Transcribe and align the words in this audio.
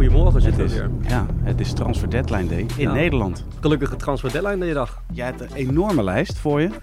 Goedemorgen, 0.00 0.40
zitten 0.40 0.62
Het 0.62 0.70
is, 0.72 0.78
weer. 0.78 0.90
ja, 1.08 1.26
het 1.42 1.60
is 1.60 1.72
Transfer 1.72 2.10
Deadline 2.10 2.46
Day 2.48 2.58
in 2.58 2.68
Ja. 2.76 2.92
Nederland. 2.92 3.44
Gelukkige 3.60 3.96
transfer 3.96 4.32
deadline 4.32 4.58
deze 4.58 4.74
dag. 4.74 5.02
Jij 5.12 5.26
hebt 5.26 5.40
een 5.40 5.52
enorme 5.52 6.02
lijst 6.02 6.38
voor 6.38 6.60
je. 6.60 6.68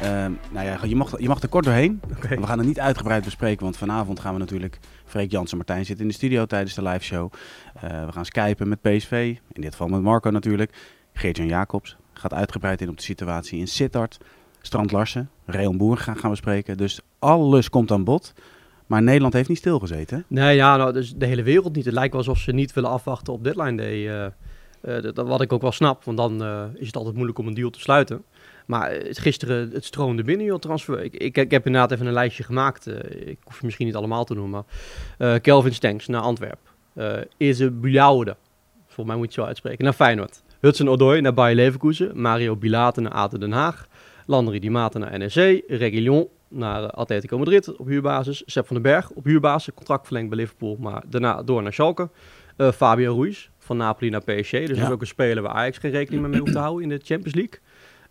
Ehm, 0.00 0.32
nou 0.50 0.66
ja, 0.66 0.78
je 0.84 0.96
mag, 0.96 1.20
je 1.20 1.28
mag 1.28 1.42
er 1.42 1.48
kort 1.48 1.64
doorheen. 1.64 2.00
We 2.28 2.46
gaan 2.46 2.58
het 2.58 2.66
niet 2.66 2.80
uitgebreid 2.80 3.24
bespreken, 3.24 3.62
want 3.64 3.76
vanavond 3.76 4.20
gaan 4.20 4.32
we 4.32 4.38
natuurlijk... 4.38 4.78
Freek 5.04 5.30
Jansen 5.30 5.56
Martijn 5.56 5.84
zit 5.84 6.00
in 6.00 6.08
de 6.08 6.14
studio 6.14 6.46
tijdens 6.46 6.74
de 6.74 6.82
live 6.82 7.04
show. 7.04 7.32
Eh, 7.74 8.04
we 8.06 8.12
gaan 8.12 8.24
skypen 8.24 8.68
met 8.68 8.80
PSV, 8.80 9.36
in 9.52 9.60
dit 9.60 9.70
geval 9.70 9.88
met 9.88 10.02
Marco 10.02 10.30
natuurlijk. 10.30 10.72
Geert-Jan 11.12 11.48
Jacobs 11.48 11.96
gaat 12.12 12.34
uitgebreid 12.34 12.80
in 12.80 12.88
op 12.88 12.96
de 12.96 13.02
situatie 13.02 13.58
in 13.58 13.68
Sittard. 13.68 14.18
Strand 14.60 14.92
Larsen, 14.92 15.30
Reon 15.44 15.76
Boer 15.76 15.96
gaan, 15.96 16.16
gaan 16.16 16.30
we 16.30 16.36
spreken. 16.36 16.76
Dus 16.76 17.00
alles 17.18 17.70
komt 17.70 17.90
aan 17.90 18.04
bod. 18.04 18.32
Maar 18.94 19.02
Nederland 19.02 19.32
heeft 19.32 19.48
niet 19.48 19.58
stilgezeten. 19.58 20.24
Nee, 20.28 20.56
ja, 20.56 20.76
nou, 20.76 20.92
dus 20.92 21.14
de 21.14 21.26
hele 21.26 21.42
wereld 21.42 21.74
niet. 21.74 21.84
Het 21.84 21.94
lijkt 21.94 22.12
wel 22.12 22.20
alsof 22.20 22.38
ze 22.38 22.52
niet 22.52 22.72
willen 22.72 22.90
afwachten 22.90 23.32
op 23.32 23.44
deadline 23.44 23.76
day. 23.76 24.08
eh, 24.08 24.24
eh, 24.80 25.14
dat, 25.14 25.26
wat 25.26 25.40
ik 25.40 25.52
ook 25.52 25.62
wel 25.62 25.72
snap, 25.72 26.04
want 26.04 26.16
dan 26.16 26.42
eh, 26.42 26.64
is 26.74 26.86
het 26.86 26.96
altijd 26.96 27.14
moeilijk 27.14 27.38
om 27.38 27.46
een 27.46 27.54
deal 27.54 27.70
te 27.70 27.80
sluiten. 27.80 28.24
Maar 28.66 28.90
het, 28.90 29.18
gisteren, 29.18 29.70
het 29.70 29.84
stroomde 29.84 30.22
binnen, 30.22 30.46
joh, 30.46 30.58
transfer. 30.58 31.02
Ik, 31.02 31.14
ik, 31.14 31.50
heb 31.50 31.66
inderdaad 31.66 31.90
even 31.90 32.06
een 32.06 32.12
lijstje 32.12 32.42
gemaakt. 32.42 32.86
ik 33.26 33.38
hoef 33.44 33.58
je 33.58 33.64
misschien 33.64 33.86
niet 33.86 33.94
allemaal 33.94 34.24
te 34.24 34.34
noemen. 34.34 34.64
maar 35.18 35.40
Kelvin 35.40 35.74
Stenks 35.74 36.06
naar 36.06 36.20
Antwerpen. 36.20 36.70
Ize 37.36 37.70
Bujaude, 37.70 38.36
volgens 38.84 39.06
mij 39.06 39.16
moet 39.16 39.34
je 39.34 39.40
zo 39.40 39.46
uitspreken, 39.46 39.84
naar 39.84 39.92
Feyenoord. 39.92 40.42
Hudson 40.60 40.88
Odoi 40.88 41.20
naar 41.20 41.34
Bayer 41.34 41.56
Leverkusen. 41.56 42.20
Mario 42.20 42.56
Bilate 42.56 43.00
naar 43.00 43.12
Aten 43.12 43.40
Den 43.40 43.52
Haag. 43.52 43.88
Landry 44.26 44.58
Di 44.58 44.70
Mata 44.70 44.98
naar 44.98 45.18
NEC. 45.18 45.62
Reguilon 45.66 46.28
naar 46.54 46.82
eh, 46.82 46.88
Atletico 46.88 47.38
Madrid 47.38 47.76
op 47.76 47.86
huurbasis. 47.86 48.42
Sepp 48.46 48.66
van 48.66 48.76
den 48.76 48.84
Berg 48.92 49.10
op 49.10 49.24
huurbasis. 49.24 49.74
Contract 49.74 50.04
verlengd 50.04 50.28
bij 50.28 50.38
Liverpool, 50.38 50.76
maar 50.80 51.02
daarna 51.06 51.42
door 51.42 51.62
naar 51.62 51.72
Schalke. 51.72 52.10
Eh, 52.56 52.72
Fabio 52.72 53.16
Ruiz 53.16 53.48
van 53.58 53.76
Napoli 53.76 54.10
naar 54.10 54.24
PSG. 54.24 54.50
Dus 54.50 54.68
dat 54.68 54.76
is 54.76 54.90
ook 54.90 55.00
een 55.00 55.06
speler 55.06 55.42
waar 55.42 55.52
Ajax 55.52 55.78
geen 55.78 55.90
rekening 55.90 56.26
mee, 56.26 56.40
hoeft 56.40 56.52
te 56.52 56.58
houden 56.58 56.82
in 56.82 56.88
de 56.88 57.00
Champions 57.04 57.34
League. 57.34 57.60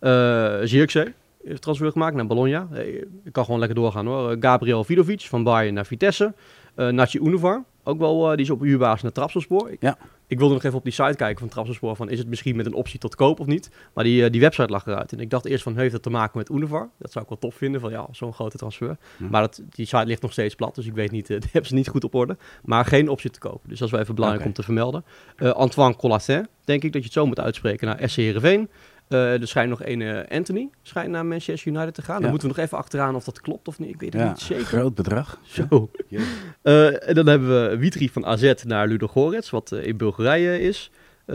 Eh 0.00 0.66
Zirkzee 0.66 1.14
heeft 1.44 1.62
transfer 1.62 1.90
gemaakt 1.90 2.16
naar 2.16 2.26
Bologna. 2.26 2.66
Hey, 2.70 3.04
ik 3.24 3.32
kan 3.32 3.44
gewoon 3.44 3.58
lekker 3.60 3.78
doorgaan 3.78 4.06
hoor. 4.06 4.36
Gabriel 4.40 4.84
Vidovic 4.84 5.20
van 5.20 5.44
Bayern 5.44 5.74
naar 5.74 5.86
Vitesse. 5.86 6.34
Eh 6.74 6.88
Nachi 6.88 7.18
Univar, 7.18 7.64
ook 7.82 7.98
wel, 7.98 8.24
eh, 8.30 8.36
die 8.36 8.44
is 8.44 8.50
op 8.50 8.60
huurbasis 8.60 9.02
naar 9.02 9.12
Trabzonspor. 9.12 9.70
Ik, 9.70 9.82
Ja. 9.82 9.98
ik 10.26 10.38
wilde 10.38 10.54
nog 10.54 10.62
even 10.64 10.78
op 10.78 10.84
die 10.84 10.92
site 10.92 11.14
kijken 11.16 11.38
van 11.38 11.48
Trabzonspor 11.48 11.96
van 11.96 12.10
is 12.10 12.18
het 12.18 12.28
misschien 12.28 12.56
met 12.56 12.66
een 12.66 12.74
optie 12.74 12.98
tot 12.98 13.14
koop 13.14 13.40
of 13.40 13.46
niet. 13.46 13.70
Maar 13.94 14.04
die, 14.04 14.24
eh, 14.24 14.30
die 14.30 14.40
website 14.40 14.72
lag 14.72 14.86
eruit. 14.86 15.12
En 15.12 15.20
ik 15.20 15.30
dacht 15.30 15.44
eerst 15.44 15.62
van 15.62 15.76
heeft 15.76 15.92
dat 15.92 16.02
te 16.02 16.10
maken 16.10 16.38
met 16.38 16.50
Univar? 16.50 16.88
Dat 16.98 17.12
zou 17.12 17.24
ik 17.24 17.30
wel 17.30 17.38
tof 17.38 17.54
vinden 17.54 17.80
van 17.80 17.90
ja, 17.90 18.06
zo'n 18.10 18.32
grote 18.32 18.56
transfer. 18.56 18.96
Hm. 19.16 19.28
Maar 19.28 19.40
dat, 19.40 19.62
die 19.70 19.86
site 19.86 20.06
ligt 20.06 20.22
nog 20.22 20.32
steeds 20.32 20.54
plat, 20.54 20.74
dus 20.74 20.86
ik 20.86 20.94
weet 20.94 21.10
niet, 21.10 21.26
die 21.26 21.38
hebben 21.42 21.66
ze 21.66 21.74
niet 21.74 21.88
goed 21.88 22.04
op 22.04 22.14
orde. 22.14 22.36
Maar 22.64 22.84
geen 22.84 23.08
optie 23.08 23.30
te 23.30 23.38
kopen. 23.38 23.68
Dus 23.68 23.78
dat 23.78 23.86
is 23.86 23.92
wel 23.92 24.02
even 24.02 24.14
belangrijk 24.14 24.44
om 24.46 24.52
te 24.52 24.62
vermelden. 24.62 25.04
Antoine 25.38 25.96
Collassin, 25.96 26.46
denk 26.64 26.82
ik 26.82 26.92
dat 26.92 27.00
je 27.00 27.06
het 27.06 27.16
zo 27.16 27.26
moet 27.26 27.40
uitspreken, 27.40 27.86
naar 27.86 28.08
SC 28.08 28.16
Heerenveen. 28.16 28.68
Eh, 29.08 29.40
er 29.40 29.48
schijnt 29.48 29.70
nog 29.70 29.84
een 29.84 30.02
eh, 30.02 30.36
Anthony 30.36 30.68
schijnt 30.82 31.10
naar 31.10 31.26
Manchester 31.26 31.72
United 31.72 31.94
te 31.94 32.02
gaan. 32.02 32.14
Ja. 32.14 32.20
Dan 32.20 32.30
moeten 32.30 32.48
we 32.48 32.54
nog 32.54 32.64
even 32.64 32.78
achteraan 32.78 33.14
of 33.14 33.24
dat 33.24 33.40
klopt 33.40 33.68
of 33.68 33.78
niet. 33.78 33.88
Ik 33.88 34.00
weet 34.00 34.12
het 34.12 34.22
Ja, 34.22 34.28
niet 34.28 34.40
zeker. 34.40 34.64
groot 34.64 34.94
bedrag. 34.94 35.38
Zo. 35.42 35.90
Jezus. 36.08 36.28
Eh, 36.62 37.08
en 37.08 37.14
dan 37.14 37.26
hebben 37.26 37.70
we 37.70 37.76
Witri 37.76 38.08
van 38.08 38.26
AZ 38.26 38.52
naar 38.64 38.88
Ludo 38.88 39.06
Gorets, 39.06 39.50
wat 39.50 39.72
in 39.72 39.96
Bulgarije 39.96 40.60
is. 40.60 40.90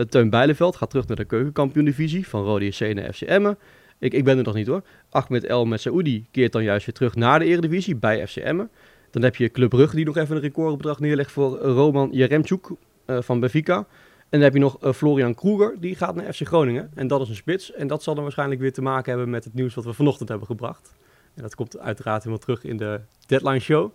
Teun 0.08 0.30
Bijleveld 0.30 0.76
gaat 0.76 0.90
terug 0.90 1.06
naar 1.06 1.16
de 1.16 1.24
keukenkampioen-divisie 1.24 2.28
van 2.28 2.44
Rode 2.44 2.64
JC 2.64 2.94
naar 2.94 3.12
FC 3.12 3.20
Emmen. 3.20 3.58
Ik, 3.98 4.12
ik 4.14 4.24
ben 4.24 4.38
er 4.38 4.44
nog 4.44 4.54
niet 4.54 4.66
hoor. 4.66 4.82
Ahmed 5.10 5.44
El 5.44 5.64
Messaoudi 5.66 6.26
keert 6.30 6.52
dan 6.52 6.62
juist 6.62 6.86
weer 6.86 6.94
terug 6.94 7.14
naar 7.14 7.38
de 7.38 7.44
Eredivisie 7.44 7.96
bij 7.96 8.26
FC 8.26 8.36
Emmen. 8.36 8.70
Dan 9.10 9.22
heb 9.22 9.36
je 9.36 9.50
Club 9.50 9.70
Brugge 9.70 9.96
die 9.96 10.04
nog 10.04 10.16
even 10.16 10.36
een 10.36 10.42
recordbedrag 10.42 11.00
neerlegt 11.00 11.32
voor 11.32 11.58
Roman 11.58 12.08
Jeremchuk 12.12 12.68
eh, 13.06 13.18
van 13.20 13.40
Benfica. 13.40 13.86
En 14.30 14.38
dan 14.38 14.40
heb 14.40 14.52
je 14.52 14.60
nog 14.60 14.78
eh, 14.80 14.92
Florian 14.92 15.34
Kroeger, 15.34 15.76
die 15.80 15.96
gaat 15.96 16.14
naar 16.14 16.32
FC 16.32 16.46
Groningen. 16.46 16.90
En 16.94 17.06
dat 17.06 17.20
is 17.20 17.28
een 17.28 17.34
spits. 17.34 17.72
En 17.72 17.86
dat 17.86 18.02
zal 18.02 18.14
dan 18.14 18.22
waarschijnlijk 18.22 18.60
weer 18.60 18.72
te 18.72 18.82
maken 18.82 19.10
hebben 19.10 19.30
met 19.30 19.44
het 19.44 19.54
nieuws 19.54 19.74
wat 19.74 19.84
we 19.84 19.92
vanochtend 19.92 20.28
hebben 20.28 20.46
gebracht. 20.46 20.94
En 21.34 21.42
dat 21.42 21.54
komt 21.54 21.78
uiteraard 21.78 22.18
helemaal 22.18 22.44
terug 22.44 22.64
in 22.64 22.76
de 22.76 23.00
deadline 23.26 23.58
show. 23.58 23.90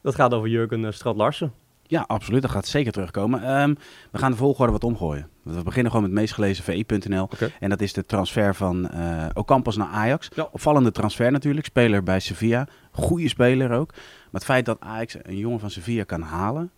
Dat 0.00 0.14
gaat 0.14 0.34
over 0.34 0.48
Jurgen 0.48 0.80
uh, 0.80 0.90
Strad-Larsen. 0.90 1.52
Ja, 1.82 2.04
absoluut. 2.06 2.42
Dat 2.42 2.50
gaat 2.50 2.66
zeker 2.66 2.92
terugkomen. 2.92 3.42
Ehm, 3.42 3.74
we 4.10 4.18
gaan 4.18 4.30
de 4.30 4.36
volgorde 4.36 4.72
wat 4.72 4.84
omgooien. 4.84 5.28
We 5.42 5.62
beginnen 5.62 5.92
gewoon 5.92 6.06
met 6.08 6.10
het 6.10 6.20
meest 6.20 6.34
gelezen 6.34 6.64
VI.nl. 6.64 7.28
En 7.60 7.70
dat 7.70 7.80
is 7.80 7.92
de 7.92 8.04
transfer 8.04 8.54
van 8.54 8.88
eh 8.88 9.26
Ocampos 9.34 9.76
naar 9.76 9.88
Ajax. 9.88 10.28
Ja. 10.34 10.48
Opvallende 10.52 10.90
transfer 10.92 11.32
natuurlijk. 11.32 11.66
Speler 11.66 12.02
bij 12.02 12.20
Sevilla. 12.20 12.68
Goede 12.90 13.28
speler 13.28 13.70
ook. 13.70 13.90
Maar 13.92 14.00
het 14.32 14.44
feit 14.44 14.64
dat 14.64 14.80
Ajax 14.80 15.16
een 15.22 15.36
jongen 15.36 15.60
van 15.60 15.70
Sevilla 15.70 16.04
kan 16.04 16.22
halen... 16.22 16.70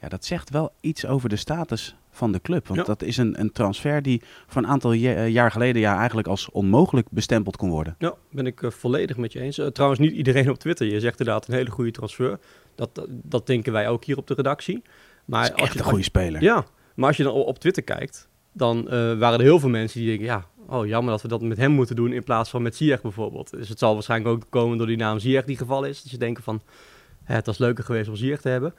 Ja, 0.00 0.08
dat 0.08 0.24
zegt 0.24 0.50
wel 0.50 0.72
iets 0.80 1.06
over 1.06 1.28
de 1.28 1.36
status 1.36 1.96
van 2.10 2.32
de 2.32 2.40
club. 2.40 2.66
Want 2.66 2.80
Ja. 2.80 2.86
dat 2.86 3.02
is 3.02 3.16
een, 3.16 3.40
een 3.40 3.52
transfer 3.52 4.02
die 4.02 4.22
voor 4.46 4.62
een 4.62 4.68
aantal 4.68 4.92
eh, 4.92 5.28
jaar 5.28 5.50
geleden... 5.50 5.80
Ja, 5.80 5.98
eigenlijk 5.98 6.28
als 6.28 6.50
onmogelijk 6.50 7.06
bestempeld 7.10 7.56
kon 7.56 7.70
worden. 7.70 7.94
Ja, 7.98 8.14
ben 8.30 8.46
ik 8.46 8.62
eh, 8.62 8.70
volledig 8.70 9.16
met 9.16 9.32
je 9.32 9.40
eens. 9.40 9.58
Eh, 9.58 9.66
trouwens, 9.66 10.00
niet 10.00 10.12
iedereen 10.12 10.50
op 10.50 10.58
Twitter. 10.58 10.86
Je 10.86 11.00
zegt 11.00 11.18
inderdaad 11.18 11.48
een 11.48 11.54
hele 11.54 11.70
goede 11.70 11.90
transfer. 11.90 12.38
Dat, 12.74 12.94
dat, 12.94 13.06
dat 13.08 13.46
denken 13.46 13.72
wij 13.72 13.88
ook 13.88 14.04
hier 14.04 14.16
op 14.16 14.26
de 14.26 14.34
redactie. 14.34 14.82
Maar 15.24 15.42
is 15.42 15.50
echt 15.50 15.72
je, 15.72 15.78
een 15.78 15.84
goede 15.84 16.04
speler. 16.04 16.42
Ja, 16.42 16.64
maar 16.94 17.08
als 17.08 17.16
je 17.16 17.22
dan 17.22 17.32
op, 17.32 17.58
Twitter 17.58 17.82
kijkt, 17.82 18.28
dan 18.52 18.84
waren 19.18 19.32
er 19.32 19.40
heel 19.40 19.58
veel 19.58 19.68
mensen 19.68 19.98
die 20.00 20.08
denken... 20.08 20.26
Ja, 20.26 20.46
oh 20.66 20.86
jammer 20.86 21.12
dat 21.12 21.22
we 21.22 21.28
dat 21.28 21.42
met 21.42 21.56
hem 21.56 21.70
moeten 21.70 21.96
doen 21.96 22.12
in 22.12 22.24
plaats 22.24 22.50
van 22.50 22.62
met 22.62 22.76
Ziyech 22.76 23.02
bijvoorbeeld. 23.02 23.50
Dus 23.50 23.68
het 23.68 23.78
zal 23.78 23.94
waarschijnlijk 23.94 24.34
ook 24.34 24.46
komen 24.50 24.78
door 24.78 24.86
die 24.86 24.96
naam 24.96 25.18
Ziyech 25.18 25.44
die 25.44 25.56
geval 25.56 25.84
is. 25.84 26.02
Dat 26.02 26.10
je 26.10 26.18
denken 26.18 26.42
van, 26.42 26.62
het 27.24 27.46
was 27.46 27.58
leuker 27.58 27.84
geweest 27.84 28.08
om 28.08 28.16
Ziyech 28.16 28.40
te 28.40 28.48
hebben. 28.48 28.74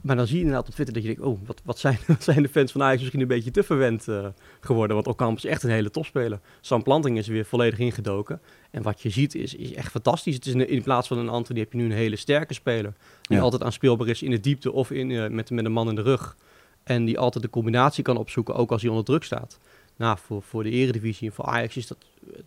Maar 0.00 0.16
dan 0.16 0.26
zie 0.26 0.36
je 0.36 0.42
inderdaad 0.42 0.68
op 0.68 0.74
Twitter 0.74 0.94
dat 0.94 1.02
je 1.04 1.08
denkt... 1.14 1.24
Oh, 1.24 1.38
wat, 1.46 1.60
wat, 1.64 1.78
zijn, 1.78 1.98
wat 2.06 2.22
zijn 2.22 2.42
de 2.42 2.48
fans 2.48 2.72
van 2.72 2.82
Ajax 2.82 2.98
misschien 3.00 3.20
een 3.20 3.26
beetje 3.26 3.50
te 3.50 3.62
verwend 3.62 4.08
eh, 4.08 4.26
geworden. 4.60 4.96
Want 4.96 5.08
Ocampo 5.08 5.36
is 5.36 5.44
echt 5.44 5.62
een 5.62 5.70
hele 5.70 5.90
topspeler. 5.90 6.40
Sam 6.60 6.82
Planting 6.82 7.18
is 7.18 7.26
er 7.26 7.32
weer 7.32 7.44
volledig 7.44 7.78
ingedoken. 7.78 8.40
En 8.70 8.82
wat 8.82 9.02
je 9.02 9.10
ziet 9.10 9.34
is, 9.34 9.54
is 9.54 9.74
echt 9.74 9.90
fantastisch. 9.90 10.34
Het 10.34 10.46
is 10.46 10.52
een- 10.54 10.68
in 10.68 10.82
plaats 10.82 11.08
van 11.08 11.18
een 11.18 11.28
Anthony 11.28 11.58
heb 11.58 11.72
je 11.72 11.78
nu 11.78 11.84
een 11.84 11.90
hele 11.92 12.16
sterke 12.16 12.54
speler. 12.54 12.94
Die 13.22 13.36
Ja. 13.36 13.42
altijd 13.42 13.62
aanspeelbaar 13.62 14.08
is 14.08 14.22
in 14.22 14.30
de 14.30 14.40
diepte 14.40 14.72
of 14.72 14.90
in, 14.90 15.10
eh, 15.10 15.28
met, 15.28 15.50
met 15.50 15.64
een 15.64 15.72
man 15.72 15.88
in 15.88 15.94
de 15.94 16.02
rug. 16.02 16.36
En 16.84 17.04
die 17.04 17.18
altijd 17.18 17.44
de 17.44 17.50
combinatie 17.50 18.02
kan 18.04 18.16
opzoeken, 18.16 18.54
ook 18.54 18.70
als 18.70 18.80
hij 18.80 18.90
onder 18.90 19.04
druk 19.06 19.24
staat. 19.24 19.58
Nou, 19.98 20.18
voor, 20.22 20.42
voor 20.42 20.62
de 20.62 20.70
eredivisie 20.70 21.28
en 21.28 21.34
voor 21.34 21.44
Ajax 21.44 21.76
is 21.76 21.86
dat... 21.86 21.98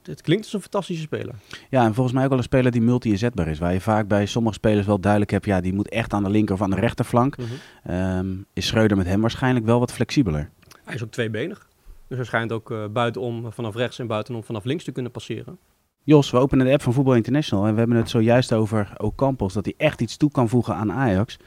Het, 0.04 0.22
klinkt 0.22 0.44
als 0.44 0.54
een 0.54 0.62
fantastische 0.62 1.02
speler. 1.04 1.36
Ja, 1.70 1.86
en 1.86 1.94
volgens 1.94 2.16
mij 2.16 2.24
ook 2.24 2.30
wel 2.30 2.38
een 2.38 2.44
speler 2.44 2.72
die 2.72 2.82
multi-inzetbaar 2.82 3.48
is. 3.48 3.60
Waar 3.60 3.74
je 3.74 3.82
vaak 3.82 4.08
bij 4.08 4.26
sommige 4.26 4.56
spelers 4.56 4.86
wel 4.86 5.00
duidelijk 5.00 5.32
hebt... 5.32 5.46
Ja, 5.46 5.62
die 5.62 5.74
moet 5.74 5.90
echt 5.90 6.14
aan 6.14 6.24
de 6.24 6.30
linker 6.30 6.56
of 6.56 6.62
aan 6.62 6.70
de 6.70 6.76
rechterflank. 6.76 7.36
Ehm, 7.84 8.28
is 8.54 8.68
Schreuder 8.68 8.98
met 8.98 9.06
hem 9.06 9.22
waarschijnlijk 9.22 9.66
wel 9.66 9.80
wat 9.80 9.92
flexibeler. 9.92 10.50
Hij 10.84 10.96
is 10.96 11.04
ook 11.04 11.12
tweebenig. 11.12 11.68
Dus 12.08 12.18
hij 12.18 12.26
schijnt 12.26 12.52
ook 12.52 12.72
eh, 12.72 12.86
buitenom 12.94 13.52
vanaf 13.52 13.76
rechts 13.76 14.00
en 14.00 14.08
buitenom 14.08 14.44
vanaf 14.44 14.64
links 14.64 14.84
te 14.84 14.92
kunnen 14.92 15.12
passeren. 15.12 15.58
Jos, 16.04 16.32
we 16.32 16.38
openen 16.38 16.66
de 16.66 16.72
app 16.72 16.82
van 16.82 16.94
Voetbal 16.94 17.16
International 17.16 17.66
en 17.66 17.74
we 17.74 17.80
hebben 17.80 17.98
het 17.98 18.10
zojuist 18.10 18.54
over 18.54 18.94
Ocampos, 18.98 19.54
dat 19.54 19.66
hij 19.66 19.74
echt 19.78 20.02
iets 20.02 20.18
toe 20.18 20.32
kan 20.32 20.50
voegen 20.50 20.76
aan 20.76 20.92
Ajax. 20.92 21.38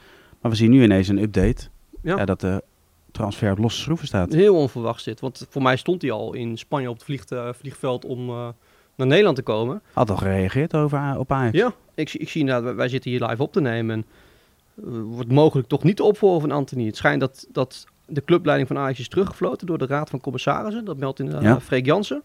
Maar 0.41 0.51
we 0.51 0.57
zien 0.57 0.71
nu 0.71 0.83
ineens 0.83 1.07
een 1.07 1.21
update, 1.21 1.67
Ja. 2.01 2.17
ja. 2.17 2.25
dat 2.25 2.39
de 2.39 2.63
transfer 3.15 3.51
op 3.51 3.57
losse 3.57 3.81
schroeven 3.81 4.07
staat. 4.07 4.33
Heel 4.33 4.55
onverwachts 4.55 5.03
dit. 5.03 5.19
Want 5.19 5.45
voor 5.49 5.61
mij 5.61 5.75
stond 5.75 6.01
hij 6.01 6.11
al 6.11 6.33
in 6.33 6.57
Spanje 6.57 6.89
op 6.89 7.01
het 7.05 7.31
eh, 7.31 7.49
vliegveld 7.53 8.05
om 8.05 8.29
eh, 8.29 8.47
naar 8.95 9.07
Nederland 9.07 9.35
te 9.35 9.41
komen. 9.41 9.81
Had 9.93 10.09
al 10.09 10.17
gereageerd 10.17 10.75
over, 10.75 11.17
op 11.17 11.31
Ajax. 11.31 11.57
Ja, 11.57 11.73
ik, 11.93 12.09
zie- 12.09 12.19
ik 12.19 12.29
zie 12.29 12.39
inderdaad, 12.41 12.63
wij- 12.63 12.75
wij 12.75 12.87
zitten 12.89 13.11
hier 13.11 13.25
live 13.25 13.41
op 13.43 13.51
te 13.53 13.61
nemen. 13.61 13.95
En 13.95 14.05
eh, 14.85 14.99
wordt 15.01 15.31
mogelijk 15.31 15.67
toch 15.67 15.83
niet 15.83 15.97
de 15.97 16.03
opvolger 16.03 16.41
van 16.41 16.51
Anthony. 16.51 16.85
Het 16.85 16.97
schijnt 16.97 17.19
dat, 17.19 17.47
dat 17.51 17.85
de 18.05 18.23
clubleiding 18.23 18.67
van 18.67 18.77
Ajax 18.77 18.99
is 18.99 19.07
teruggefloten 19.07 19.67
door 19.67 19.77
de 19.77 19.85
Raad 19.85 20.09
van 20.09 20.21
Commissarissen. 20.21 20.85
Dat 20.85 20.97
meldt 20.97 21.19
inderdaad 21.19 21.43
Ja. 21.43 21.59
Freek 21.59 21.85
Jansen. 21.85 22.23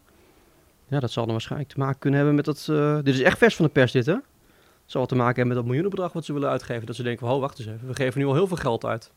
Ja, 0.89 1.01
dat 1.01 1.11
zal 1.11 1.23
dan 1.25 1.33
waarschijnlijk 1.33 1.71
te 1.73 1.79
maken 1.79 1.99
kunnen 1.99 2.19
hebben 2.19 2.37
met 2.37 2.45
dat... 2.45 2.65
dit 3.05 3.15
is 3.15 3.21
echt 3.23 3.39
vers 3.39 3.57
van 3.57 3.65
de 3.65 3.71
pers 3.71 3.93
dit, 3.93 4.07
hè? 4.07 4.13
Het 4.13 4.99
zal 4.99 5.07
te 5.07 5.15
maken 5.15 5.27
hebben 5.37 5.47
met 5.47 5.57
dat 5.57 5.65
miljoenenbedrag 5.67 6.13
wat 6.13 6.25
ze 6.25 6.33
willen 6.33 6.49
uitgeven. 6.51 6.87
Dat 6.87 6.97
ze 6.97 7.03
denken 7.03 7.27
oh, 7.29 7.41
wacht 7.41 7.59
eens 7.59 7.69
even. 7.69 7.87
We 7.89 7.95
geven 7.95 8.21
nu 8.21 8.27
al 8.27 8.35
heel 8.35 8.47
veel 8.47 8.57
geld 8.57 8.85
uit. 8.85 9.13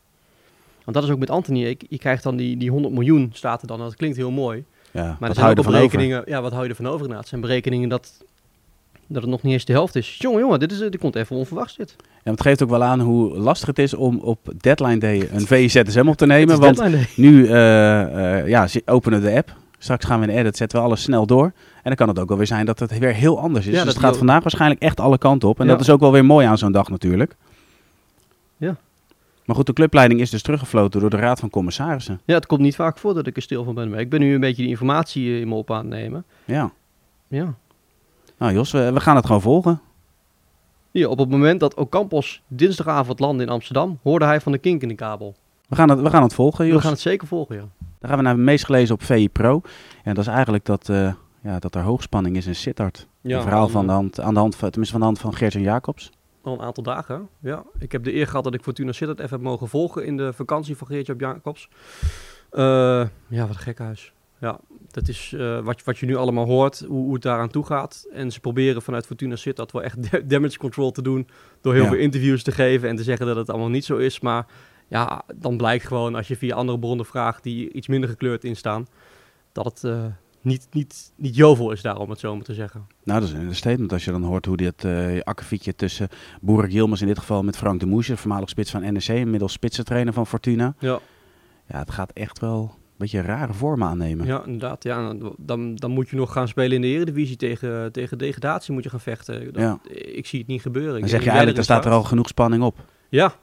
Want 0.84 0.96
dat 0.96 1.02
is 1.06 1.10
ook 1.10 1.18
met 1.18 1.30
Anthony. 1.30 1.64
Ik, 1.64 1.82
je 1.88 1.98
krijgt 1.98 2.22
dan 2.22 2.36
die, 2.36 2.56
die 2.56 2.70
100 2.70 2.94
miljoen, 2.94 3.30
staat 3.32 3.60
er 3.60 3.66
dan. 3.66 3.78
Dat 3.78 3.96
klinkt 3.96 4.16
heel 4.16 4.30
mooi. 4.30 4.64
Ja, 4.90 5.16
Maar 5.20 5.28
er 5.28 5.34
zijn 5.34 5.58
ook 5.58 5.64
berekeningen. 5.64 6.22
Ja, 6.26 6.42
wat 6.42 6.52
hou 6.52 6.64
je 6.64 6.70
ervan 6.70 6.86
over 6.86 6.96
inderdaad? 7.00 7.20
Het 7.20 7.28
zijn 7.28 7.40
berekeningen 7.40 7.88
dat, 7.88 8.24
dat 9.06 9.22
het 9.22 9.30
nog 9.30 9.42
niet 9.42 9.52
eens 9.52 9.64
de 9.64 9.72
helft 9.72 9.96
is. 9.96 10.16
Jongen, 10.18 10.40
jongen, 10.40 10.58
dit, 10.58 10.72
is, 10.72 10.78
dit 10.78 10.98
komt 10.98 11.16
even 11.16 11.36
onverwachts 11.36 11.76
dit. 11.76 11.96
Ja, 12.24 12.30
het 12.30 12.40
geeft 12.40 12.62
ook 12.62 12.70
wel 12.70 12.82
aan 12.82 13.00
hoe 13.00 13.38
lastig 13.38 13.66
het 13.68 13.78
is 13.78 13.94
om 13.94 14.18
op 14.18 14.38
deadline 14.60 14.98
day 14.98 15.28
een 15.32 15.46
VZSM 15.46 16.08
op 16.08 16.16
te 16.16 16.26
nemen. 16.26 16.60
Want 16.60 17.16
nu 17.16 17.46
eh, 17.48 18.38
eh, 18.38 18.48
ja, 18.48 18.66
openen 18.84 19.20
de 19.20 19.32
app, 19.36 19.56
straks 19.78 20.04
gaan 20.04 20.20
we 20.20 20.26
in 20.26 20.32
de 20.32 20.38
edit, 20.38 20.56
zetten 20.56 20.78
we 20.78 20.84
alles 20.84 21.02
snel 21.02 21.26
door. 21.26 21.44
En 21.44 21.52
dan 21.82 21.94
kan 21.94 22.08
het 22.08 22.18
ook 22.18 22.28
wel 22.28 22.36
weer 22.36 22.46
zijn 22.46 22.66
dat 22.66 22.78
het 22.78 22.98
weer 22.98 23.14
heel 23.14 23.38
anders 23.40 23.66
is. 23.66 23.72
Ja, 23.72 23.76
dus 23.78 23.84
dat 23.86 23.94
het 23.94 24.04
gaat 24.04 24.16
vandaag 24.16 24.42
waarschijnlijk 24.42 24.80
echt 24.82 25.00
alle 25.00 25.18
kanten 25.18 25.48
op. 25.48 25.58
En 25.60 25.66
Ja. 25.66 25.72
dat 25.72 25.80
is 25.80 25.90
ook 25.90 26.00
wel 26.00 26.12
weer 26.12 26.24
mooi 26.24 26.46
aan 26.46 26.58
zo'n 26.58 26.72
dag 26.72 26.88
natuurlijk. 26.88 27.36
Ja. 28.56 28.76
Maar 29.44 29.56
goed, 29.56 29.66
de 29.66 29.72
clubleiding 29.72 30.20
is 30.20 30.30
dus 30.30 30.42
teruggefloten 30.42 31.00
door 31.00 31.10
de 31.10 31.16
Raad 31.16 31.40
van 31.40 31.50
Commissarissen. 31.50 32.20
Ja, 32.24 32.34
het 32.34 32.46
komt 32.46 32.60
niet 32.60 32.74
vaak 32.74 32.98
voor 32.98 33.14
dat 33.14 33.26
ik 33.26 33.36
er 33.36 33.42
stil 33.42 33.64
van 33.64 33.74
ben. 33.74 33.90
Maar 33.90 34.00
ik 34.00 34.08
ben 34.10 34.20
nu 34.20 34.34
een 34.34 34.40
beetje 34.40 34.62
die 34.62 34.70
informatie 34.70 35.30
eh, 35.34 35.40
in 35.40 35.48
me 35.48 35.54
op 35.54 35.70
aan 35.70 35.78
het 35.78 35.88
nemen. 35.88 36.24
Ja. 36.44 36.70
Ja. 37.28 37.54
Nou 38.38 38.52
Jos, 38.52 38.70
we, 38.72 38.92
we 38.92 39.00
gaan 39.00 39.16
het 39.16 39.26
gewoon 39.26 39.40
volgen. 39.40 39.80
Hier, 40.90 41.08
op 41.08 41.18
het 41.18 41.28
moment 41.30 41.60
dat 41.60 41.74
Ocampos 41.74 42.42
dinsdagavond 42.48 43.20
landde 43.20 43.42
in 43.44 43.48
Amsterdam, 43.50 43.98
hoorde 44.02 44.24
hij 44.24 44.40
van 44.40 44.52
de 44.52 44.58
kink 44.58 44.82
in 44.82 44.88
de 44.88 44.94
kabel. 44.94 45.34
We 45.68 45.76
gaan 45.76 45.88
het, 45.88 46.00
we 46.00 46.10
gaan 46.10 46.22
het 46.22 46.34
volgen, 46.34 46.66
Jos. 46.66 46.74
We 46.76 46.80
gaan 46.82 46.90
het 46.92 47.00
zeker 47.00 47.26
volgen, 47.26 47.54
ja. 47.56 47.64
Dan 47.98 48.08
gaan 48.08 48.16
we 48.18 48.24
naar 48.24 48.34
het 48.34 48.42
meest 48.42 48.64
gelezen 48.64 48.94
op 48.94 49.02
VI 49.02 49.28
Pro. 49.28 49.60
En 50.02 50.14
dat 50.14 50.24
is 50.26 50.30
eigenlijk 50.32 50.64
dat, 50.64 50.88
eh, 50.88 51.12
ja, 51.40 51.58
dat 51.58 51.74
er 51.74 51.82
hoogspanning 51.82 52.36
is 52.36 52.46
in 52.46 52.54
Sittard. 52.54 53.06
ja 53.20 53.36
een 53.36 53.42
verhaal 53.42 53.68
van 53.68 53.86
de 53.86 53.92
al- 53.92 53.98
hand, 53.98 54.20
aan 54.20 54.34
de 54.34 54.40
hand 54.40 54.56
van, 54.56 54.68
tenminste 54.70 54.92
van 54.98 55.00
de 55.00 55.06
hand 55.06 55.18
van 55.20 55.34
Geert-Jan 55.34 55.62
Jacobs. 55.62 56.10
Al 56.44 56.52
een 56.52 56.60
aantal 56.66 56.82
dagen, 56.82 57.28
ja. 57.40 57.64
Ik 57.78 57.92
heb 57.92 58.04
de 58.04 58.14
eer 58.14 58.26
gehad 58.26 58.44
dat 58.44 58.54
ik 58.54 58.62
Fortuna 58.62 58.92
Sittard 58.92 59.18
even 59.18 59.30
heb 59.30 59.40
mogen 59.40 59.68
volgen 59.68 60.04
in 60.06 60.16
de 60.16 60.32
vakantie 60.32 60.76
van 60.76 60.86
Geert-Jan 60.86 61.16
Jacobs. 61.16 61.68
Eh, 62.50 62.62
ja, 63.28 63.40
wat 63.46 63.48
een 63.48 63.54
gekhuis. 63.54 64.12
Ja, 64.38 64.60
dat 64.90 65.08
is 65.08 65.32
eh, 65.38 65.60
wat, 65.60 65.84
wat 65.84 65.98
je 65.98 66.06
nu 66.06 66.16
allemaal 66.16 66.44
hoort, 66.46 66.78
hoe, 66.88 67.02
hoe 67.04 67.12
het 67.14 67.22
daaraan 67.22 67.48
toe 67.48 67.64
gaat. 67.66 68.06
En 68.12 68.32
ze 68.32 68.40
proberen 68.40 68.82
vanuit 68.82 69.06
Fortuna 69.06 69.36
Sittard 69.36 69.72
wel 69.72 69.82
echt 69.82 70.10
da- 70.10 70.20
damage 70.24 70.58
control 70.58 70.90
te 70.90 71.02
doen. 71.02 71.28
Door 71.60 71.72
heel 71.74 71.82
Ja. 71.82 71.88
veel 71.88 71.98
interviews 71.98 72.42
te 72.42 72.52
geven 72.52 72.88
en 72.88 72.96
te 72.96 73.02
zeggen 73.02 73.26
dat 73.26 73.36
het 73.36 73.50
allemaal 73.50 73.68
niet 73.68 73.84
zo 73.84 73.96
is. 73.96 74.20
Maar 74.20 74.46
ja, 74.88 75.22
dan 75.34 75.56
blijkt 75.56 75.86
gewoon 75.86 76.14
als 76.14 76.28
je 76.28 76.36
via 76.36 76.54
andere 76.54 76.78
bronnen 76.78 77.06
vraagt 77.06 77.42
die 77.42 77.72
iets 77.72 77.88
minder 77.88 78.08
gekleurd 78.08 78.44
instaan, 78.44 78.86
dat 79.52 79.64
het 79.64 79.84
eh, 79.84 80.04
niet, 80.44 80.66
niet, 80.70 81.12
niet 81.16 81.36
jovel 81.36 81.70
is 81.70 81.82
daar, 81.82 81.96
om 81.98 82.10
het 82.10 82.18
zo 82.18 82.34
maar 82.34 82.44
te 82.44 82.54
zeggen. 82.54 82.86
Nou, 83.04 83.20
dat 83.20 83.28
is 83.28 83.34
een 83.34 83.54
statement 83.54 83.92
als 83.92 84.04
je 84.04 84.10
dan 84.10 84.22
hoort 84.22 84.46
hoe 84.46 84.56
dit 84.56 84.84
uh, 84.84 85.20
akkefietje 85.20 85.74
tussen 85.74 86.08
Boerik 86.40 86.72
Yilmaz 86.72 87.00
in 87.00 87.06
dit 87.06 87.18
geval 87.18 87.42
met 87.42 87.56
Frank 87.56 87.80
de 87.80 87.86
Moesje, 87.86 88.16
voormalig 88.16 88.48
spits 88.48 88.70
van 88.70 88.92
NEC, 88.92 89.08
inmiddels 89.08 89.52
spitsentrainer 89.52 90.12
van 90.12 90.26
Fortuna. 90.26 90.74
Ja. 90.78 90.98
Ja, 91.68 91.78
het 91.78 91.90
gaat 91.90 92.12
echt 92.12 92.38
wel 92.38 92.62
een 92.74 92.94
beetje 92.96 93.20
rare 93.20 93.52
vormen 93.52 93.88
aannemen. 93.88 94.26
Ja, 94.26 94.44
inderdaad. 94.44 94.82
Ja, 94.82 95.14
dan, 95.38 95.74
dan 95.74 95.90
moet 95.90 96.08
je 96.08 96.16
nog 96.16 96.32
gaan 96.32 96.48
spelen 96.48 96.72
in 96.72 96.80
de 96.80 96.86
Eredivisie 96.86 97.36
tegen, 97.36 97.92
tegen 97.92 98.18
degradatie 98.18 98.72
moet 98.74 98.82
je 98.82 98.90
gaan 98.90 99.00
vechten. 99.00 99.52
Dat, 99.52 99.62
Ja. 99.62 99.78
Ik 99.92 100.26
zie 100.26 100.38
het 100.38 100.48
niet 100.48 100.62
gebeuren. 100.62 101.00
Dan 101.00 101.08
zeg 101.08 101.20
je 101.22 101.28
eigenlijk, 101.28 101.58
er 101.58 101.64
staat 101.64 101.84
er 101.84 101.90
al 101.92 102.02
genoeg 102.02 102.28
spanning 102.28 102.62
op. 102.62 102.84
Ja, 103.08 103.34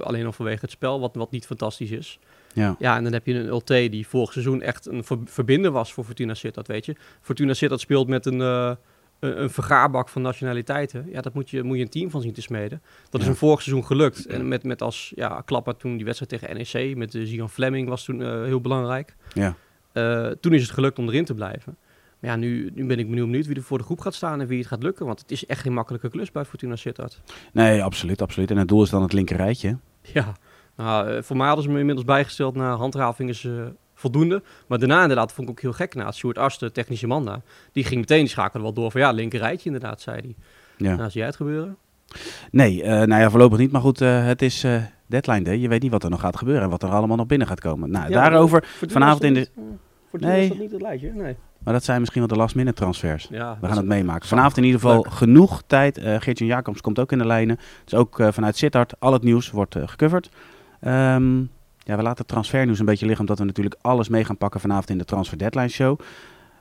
alleen 0.00 0.26
al 0.26 0.32
vanwege 0.32 0.60
het 0.60 0.70
spel, 0.70 1.00
wat, 1.00 1.14
wat 1.14 1.30
niet 1.30 1.46
fantastisch 1.46 1.90
is. 1.90 2.18
Ja. 2.54 2.76
ja, 2.78 2.96
en 2.96 3.04
dan 3.04 3.12
heb 3.12 3.26
je 3.26 3.34
een 3.34 3.50
LT 3.54 3.66
die 3.66 4.06
vorig 4.06 4.32
seizoen 4.32 4.62
echt 4.62 4.86
een 4.86 5.04
ver- 5.04 5.18
verbinder 5.24 5.70
was 5.70 5.92
voor 5.92 6.04
Fortuna 6.04 6.34
Sittard, 6.34 6.66
weet 6.66 6.86
je. 6.86 6.96
Fortuna 7.20 7.54
Sittard 7.54 7.80
speelt 7.80 8.08
met 8.08 8.26
een, 8.26 8.38
uh, 8.40 8.72
een, 9.20 9.42
een 9.42 9.50
vergaarbak 9.50 10.08
van 10.08 10.22
nationaliteiten. 10.22 11.06
Ja, 11.12 11.20
dat 11.20 11.34
moet 11.34 11.50
je, 11.50 11.62
moet 11.62 11.76
je 11.76 11.82
een 11.82 11.88
team 11.88 12.10
van 12.10 12.20
zien 12.22 12.32
te 12.32 12.42
smeden. 12.42 12.82
Dat 13.10 13.20
Ja. 13.20 13.26
is 13.26 13.26
een 13.26 13.36
vorig 13.38 13.62
seizoen 13.62 13.84
gelukt. 13.86 14.26
En 14.26 14.48
met, 14.48 14.62
met 14.64 14.82
als 14.82 15.12
ja, 15.16 15.42
klapper 15.44 15.76
toen 15.76 15.96
die 15.96 16.04
wedstrijd 16.04 16.42
tegen 16.42 16.56
NEC, 16.56 16.96
met 16.96 17.14
uh, 17.14 17.26
Zion 17.26 17.48
Fleming 17.48 17.88
was 17.88 18.04
toen 18.04 18.20
uh, 18.20 18.28
heel 18.44 18.60
belangrijk. 18.60 19.14
Ja. 19.32 19.54
Uh, 19.92 20.26
toen 20.26 20.52
is 20.52 20.62
het 20.62 20.70
gelukt 20.70 20.98
om 20.98 21.08
erin 21.08 21.24
te 21.24 21.34
blijven. 21.34 21.76
Maar 22.20 22.30
ja, 22.30 22.36
nu, 22.36 22.70
nu 22.74 22.86
ben 22.86 22.98
ik 22.98 23.10
benieuwd 23.10 23.46
wie 23.46 23.56
er 23.56 23.62
voor 23.62 23.78
de 23.78 23.84
groep 23.84 24.00
gaat 24.00 24.14
staan 24.14 24.40
en 24.40 24.46
wie 24.46 24.58
het 24.58 24.66
gaat 24.66 24.82
lukken. 24.82 25.06
Want 25.06 25.20
het 25.20 25.30
is 25.30 25.46
echt 25.46 25.60
geen 25.60 25.72
makkelijke 25.72 26.08
klus 26.10 26.30
bij 26.32 26.44
Fortuna 26.44 26.76
Sittard. 26.76 27.20
Nee, 27.52 27.82
absoluut, 27.82 28.22
absoluut. 28.22 28.50
En 28.50 28.56
het 28.56 28.68
doel 28.68 28.82
is 28.82 28.90
dan 28.90 29.02
het 29.02 29.12
linkerrijtje. 29.12 29.76
Ja, 30.02 30.34
nou, 30.76 31.10
uh, 31.10 31.22
voor 31.22 31.36
mij 31.36 31.46
hadden 31.46 31.64
ze 31.64 31.70
me 31.70 31.78
inmiddels 31.78 32.06
bijgesteld 32.06 32.54
naar 32.54 32.76
handhaving 32.76 33.28
is 33.28 33.42
uh, 33.44 33.62
voldoende. 33.94 34.42
Maar 34.66 34.78
daarna 34.78 35.00
inderdaad 35.02 35.32
vond 35.32 35.48
ik 35.48 35.54
ook 35.54 35.60
heel 35.60 35.72
gek 35.72 35.94
na 35.94 36.06
het 36.06 36.14
Sjoerd 36.14 36.38
Arsten, 36.38 36.72
technische 36.72 37.06
man 37.06 37.24
daar. 37.24 37.40
Die 37.72 37.84
ging 37.84 38.00
meteen, 38.00 38.18
die 38.18 38.28
schakelde 38.28 38.64
wel 38.64 38.74
door 38.74 38.90
van 38.90 39.00
ja, 39.00 39.10
linkerrijtje 39.10 39.66
inderdaad, 39.66 40.00
zei 40.00 40.16
hij. 40.20 40.34
Ja. 40.76 40.96
Nou, 40.96 41.10
zie 41.10 41.18
jij 41.18 41.26
het 41.28 41.36
gebeuren? 41.36 41.76
Nee, 42.50 42.82
uh, 42.82 42.84
nou 42.88 43.20
ja, 43.20 43.30
voorlopig 43.30 43.58
niet. 43.58 43.72
Maar 43.72 43.80
goed, 43.80 44.00
uh, 44.00 44.24
het 44.26 44.42
is 44.42 44.64
uh, 44.64 44.82
deadline 45.06 45.42
day. 45.42 45.56
Je 45.58 45.68
weet 45.68 45.82
niet 45.82 45.90
wat 45.90 46.04
er 46.04 46.10
nog 46.10 46.20
gaat 46.20 46.36
gebeuren 46.36 46.62
en 46.62 46.70
wat 46.70 46.82
er 46.82 46.88
allemaal 46.88 47.16
nog 47.16 47.26
binnen 47.26 47.46
gaat 47.46 47.60
komen. 47.60 47.90
Nou, 47.90 48.08
Ja, 48.08 48.14
daarover 48.14 48.64
vanavond 48.88 49.22
in 49.22 49.34
de... 49.34 49.38
Niet, 49.40 49.50
Fortuna 50.08 50.32
Nee. 50.32 50.42
is 50.42 50.48
dat 50.48 50.58
niet 50.58 50.70
het 50.72 50.82
lijstje, 50.82 51.12
nee. 51.12 51.36
Maar 51.58 51.72
dat 51.72 51.84
zijn 51.84 51.98
misschien 52.00 52.20
wel 52.20 52.30
de 52.30 52.36
last 52.36 52.54
minute 52.54 52.76
transfers. 52.76 53.26
Ja, 53.30 53.58
We 53.60 53.66
gaan 53.66 53.76
het 53.76 53.86
meemaken. 53.86 54.28
Vanavond 54.28 54.56
in 54.56 54.64
ieder 54.64 54.80
geval 54.80 55.02
Leuk. 55.02 55.12
genoeg 55.12 55.62
tijd. 55.66 55.98
Uh, 55.98 56.16
Geertjan 56.18 56.48
Jacobs 56.48 56.80
komt 56.80 56.98
ook 56.98 57.12
in 57.12 57.18
de 57.18 57.26
lijnen. 57.26 57.58
Dus 57.84 57.94
ook 57.94 58.18
uh, 58.18 58.28
vanuit 58.30 58.56
Sittard, 58.56 58.94
al 58.98 59.12
het 59.12 59.22
nieuws 59.22 59.50
wordt 59.50 59.76
uh, 59.76 59.82
gecoverd. 59.86 60.28
Ehm, 60.84 61.38
ja, 61.78 61.96
we 61.96 62.02
laten 62.02 62.18
het 62.18 62.28
transfernieuws 62.28 62.78
een 62.78 62.84
beetje 62.84 63.06
liggen, 63.06 63.20
omdat 63.20 63.38
we 63.38 63.44
natuurlijk 63.44 63.76
alles 63.80 64.08
mee 64.08 64.24
gaan 64.24 64.38
pakken 64.38 64.60
vanavond 64.60 64.90
in 64.90 64.98
de 64.98 65.04
Transfer 65.04 65.38
Deadline 65.38 65.68
Show. 65.68 66.00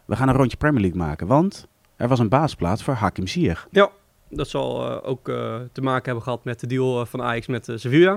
We 0.05 0.15
gaan 0.15 0.27
een 0.27 0.35
rondje 0.35 0.57
Premier 0.57 0.81
League 0.81 0.99
maken, 0.99 1.27
want 1.27 1.67
er 1.95 2.07
was 2.07 2.19
een 2.19 2.29
baasplaats 2.29 2.83
voor 2.83 2.93
Hakim 2.93 3.27
Ziyech. 3.27 3.67
Ja, 3.71 3.89
dat 4.29 4.47
zal 4.47 4.89
eh, 4.89 5.09
ook 5.09 5.29
eh, 5.29 5.55
te 5.71 5.81
maken 5.81 6.05
hebben 6.05 6.23
gehad 6.23 6.43
met 6.43 6.59
de 6.59 6.67
deal 6.67 7.01
eh, 7.01 7.05
van 7.05 7.21
Ajax 7.21 7.47
met 7.47 7.65
Sevilla. 7.75 8.15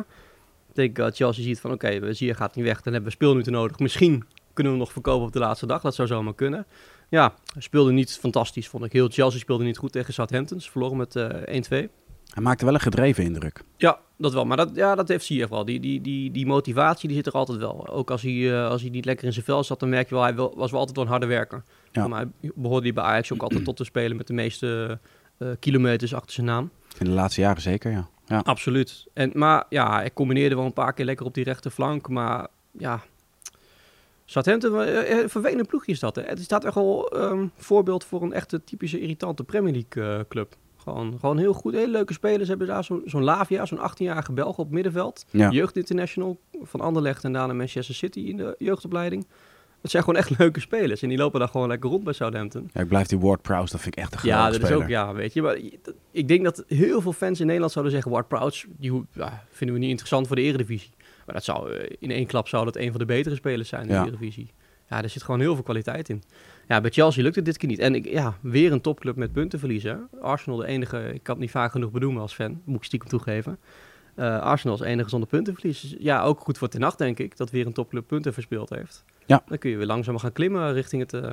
Ik 0.69 0.75
denk 0.75 0.97
dat 0.97 1.17
Chelsea 1.17 1.45
ziet 1.45 1.61
van 1.61 1.73
oké, 1.73 1.97
okay, 1.97 2.15
Zier 2.15 2.35
gaat 2.35 2.55
niet 2.55 2.65
weg, 2.65 2.83
dan 2.83 2.93
hebben 2.93 3.11
we 3.11 3.17
speelminuten 3.17 3.53
nodig. 3.53 3.79
Misschien 3.79 4.25
kunnen 4.53 4.73
we 4.73 4.79
hem 4.79 4.79
nog 4.79 4.93
verkopen 4.93 5.27
op 5.27 5.33
de 5.33 5.39
laatste 5.39 5.67
dag, 5.67 5.83
dat 5.83 5.95
zou 5.95 6.09
zomaar 6.09 6.35
kunnen. 6.35 6.67
Ja, 7.09 7.35
speelde 7.59 7.93
niet 7.93 8.19
fantastisch, 8.19 8.69
vond 8.69 8.85
ik. 8.85 8.93
Heel 8.93 9.09
Chelsea 9.09 9.41
speelde 9.41 9.65
niet 9.65 9.79
goed 9.79 9.93
tegen 9.93 10.13
Southampton, 10.13 10.61
ze 10.61 10.71
verloren 10.71 10.97
met 10.97 11.17
eh 11.17 11.87
1-2. 11.87 11.91
Hij 12.35 12.43
maakte 12.43 12.65
wel 12.65 12.75
een 12.75 12.81
gedreven 12.81 13.25
indruk. 13.25 13.63
Ja, 13.77 13.99
dat 14.17 14.33
wel. 14.33 14.45
Maar 14.45 14.57
dat, 14.57 14.71
ja, 14.75 14.95
dat 14.95 15.09
heeft 15.09 15.25
Ziyech 15.25 15.49
wel. 15.49 15.65
Die, 15.65 15.81
die, 15.81 16.01
die, 16.01 16.31
die 16.31 16.47
motivatie 16.47 17.09
die 17.09 17.17
zit 17.17 17.27
er 17.27 17.33
altijd 17.33 17.59
wel. 17.59 17.89
Ook 17.89 18.11
als 18.11 18.23
hij, 18.23 18.33
uh, 18.33 18.69
als 18.69 18.81
hij 18.81 18.91
niet 18.91 19.05
lekker 19.05 19.27
in 19.27 19.33
zijn 19.33 19.45
vel 19.45 19.65
zat, 19.65 19.81
dan 19.81 19.89
merk 19.89 20.09
je 20.09 20.15
wel, 20.15 20.25
hij 20.25 20.35
wil, 20.35 20.55
was 20.57 20.71
wel 20.71 20.79
altijd 20.79 20.97
wel 20.97 21.07
een 21.07 21.11
harde 21.11 21.27
werker. 21.27 21.63
Ja. 21.93 22.09
Maar 22.09 22.19
hij 22.41 22.51
behoorde 22.55 22.85
hij 22.85 22.95
bij 22.95 23.05
Ajax 23.05 23.33
ook 23.33 23.43
altijd 23.43 23.65
tot 23.65 23.77
te 23.77 23.85
spelen 23.85 24.17
met 24.17 24.27
de 24.27 24.33
meeste 24.33 24.99
uh, 25.39 25.49
kilometers 25.59 26.15
achter 26.15 26.33
zijn 26.33 26.47
naam. 26.47 26.71
In 26.99 27.05
de 27.05 27.11
laatste 27.11 27.41
jaren 27.41 27.63
zeker, 27.63 27.91
ja. 27.91 28.09
ja. 28.27 28.39
Absoluut. 28.39 29.07
En, 29.13 29.31
maar 29.35 29.65
ja, 29.69 29.97
hij 29.97 30.13
combineerde 30.13 30.55
wel 30.55 30.65
een 30.65 30.73
paar 30.73 30.93
keer 30.93 31.05
lekker 31.05 31.27
op 31.27 31.35
die 31.35 31.45
rechterflank. 31.45 32.09
Maar 32.09 32.47
ja, 32.71 33.03
Southampton, 34.25 34.75
een 35.13 35.31
vervelend 35.31 35.67
ploegje 35.67 35.93
is 35.93 36.01
dat. 36.01 36.17
Hè? 36.17 36.23
Het 36.23 36.41
staat 36.41 36.65
echt 36.65 36.75
wel 36.75 37.17
een 37.17 37.51
voorbeeld 37.57 38.05
voor 38.05 38.23
een 38.23 38.33
echte 38.33 38.65
typische 38.65 39.01
irritante 39.01 39.45
Premier 39.45 39.73
League 39.73 40.19
uh, 40.19 40.25
club. 40.29 40.57
Gewoon, 40.87 41.17
gewoon 41.21 41.39
heel 41.39 41.53
goed, 41.53 41.75
hele 41.75 41.91
leuke 41.91 42.13
spelers. 42.13 42.49
Hebben 42.49 42.67
daar 42.67 42.85
zo'n 42.85 43.03
zo 43.07 43.21
Lavia, 43.21 43.67
zo'n 43.67 43.79
18-jarige 43.91 44.33
Belg 44.33 44.59
op 44.59 44.71
middenveld. 44.71 45.25
Ja. 45.31 45.51
Jeugd 45.51 45.77
International 45.77 46.39
van 46.63 46.81
Anderlecht 46.81 47.25
en 47.25 47.33
daarna 47.33 47.55
Manchester 47.55 47.95
City 47.95 48.21
in 48.21 48.37
de 48.37 48.55
jeugdopleiding. 48.59 49.27
Het 49.81 49.91
zijn 49.91 50.03
gewoon 50.05 50.19
echt 50.19 50.31
leuke 50.39 50.61
spelers. 50.61 51.03
En 51.03 51.09
die 51.09 51.19
lopen 51.19 51.39
daar 51.41 51.49
gewoon 51.49 51.69
lekker 51.69 51.91
rond 51.91 52.05
bij 52.05 52.13
Southampton. 52.13 52.71
Ja, 52.73 52.81
ik 52.81 52.89
blijf 52.89 53.07
die 53.07 53.19
Ward 53.19 53.43
Prowse, 53.43 53.73
dat 53.73 53.81
vind 53.81 53.97
ik 53.97 54.03
echt 54.03 54.13
een 54.15 54.19
Ja, 54.23 54.35
geweldige 54.37 54.61
dat 54.61 54.71
is 54.71 54.77
speler. 54.77 55.01
ook, 55.01 55.07
ja, 55.09 55.15
weet 55.15 55.33
je. 55.33 55.43
Maar 55.43 55.59
dat- 55.83 55.95
ik 56.11 56.29
denk 56.29 56.45
dat 56.45 56.65
heel 56.67 57.01
veel 57.01 57.13
fans 57.13 57.41
in 57.41 57.45
Nederland 57.47 57.73
zouden 57.73 57.95
zeggen... 57.95 58.11
Ward 58.13 58.29
Prowse, 58.29 58.67
die 58.79 59.03
ja, 59.13 59.45
vinden 59.51 59.75
we 59.77 59.81
niet 59.83 59.91
interessant 59.91 60.27
voor 60.27 60.37
de 60.37 60.43
eredivisie. 60.43 60.91
Maar 61.27 61.35
dat 61.35 61.45
zou, 61.45 61.73
eh, 61.73 61.97
in 61.99 62.11
één 62.11 62.27
klap 62.27 62.49
zou 62.49 62.65
dat 62.65 62.77
een 62.77 62.91
van 62.91 62.99
de 63.01 63.07
betere 63.07 63.35
spelers 63.35 63.69
zijn 63.69 63.83
in 63.83 63.89
Ja. 63.95 64.01
de 64.03 64.07
eredivisie. 64.09 64.51
Ja, 64.89 65.03
er 65.03 65.09
zit 65.09 65.23
gewoon 65.23 65.41
heel 65.41 65.55
veel 65.55 65.63
kwaliteit 65.63 66.09
in. 66.09 66.23
Ja, 66.69 66.81
bij 66.81 66.91
Chelsea 66.91 67.23
lukt 67.23 67.37
het 67.37 67.45
dit 67.45 67.57
keer 67.57 67.69
niet. 67.69 67.79
En 67.79 67.95
ik, 67.95 68.09
ja, 68.09 68.35
weer 68.41 68.73
een 68.73 68.81
topclub 68.81 69.17
met 69.17 69.33
punten 69.33 69.59
verliezen. 69.59 70.09
Arsenal 70.21 70.59
de 70.59 70.67
enige, 70.67 71.13
ik 71.15 71.23
kan 71.23 71.35
het 71.35 71.43
niet 71.45 71.51
vaak 71.51 71.71
genoeg 71.71 71.91
bedoelen 71.91 72.23
als 72.23 72.35
fan, 72.35 72.61
moet 72.65 72.77
ik 72.77 72.85
stiekem 72.85 73.09
toegeven. 73.09 73.59
Eh, 74.15 74.41
Arsenal 74.41 74.77
is 74.77 74.83
enige 74.83 75.09
zonder 75.09 75.29
puntenverlies. 75.29 75.81
Dus 75.81 75.97
ja, 75.99 76.23
ook 76.23 76.41
goed 76.41 76.59
voor 76.59 76.69
Ten 76.69 76.83
Hag, 76.83 76.97
denk 76.97 77.19
ik, 77.19 77.37
dat 77.37 77.51
weer 77.51 77.67
een 77.67 77.73
topclub 77.73 78.07
punten 78.07 78.33
verspeeld 78.33 78.71
heeft. 78.71 79.05
Ja. 79.27 79.43
Dan 79.47 79.59
kun 79.59 79.71
je 79.71 79.77
weer 79.77 79.87
langzaam 79.87 80.19
gaan 80.19 80.33
klimmen 80.33 80.73
richting 80.73 81.03
het 81.03 81.25
eh, 81.25 81.31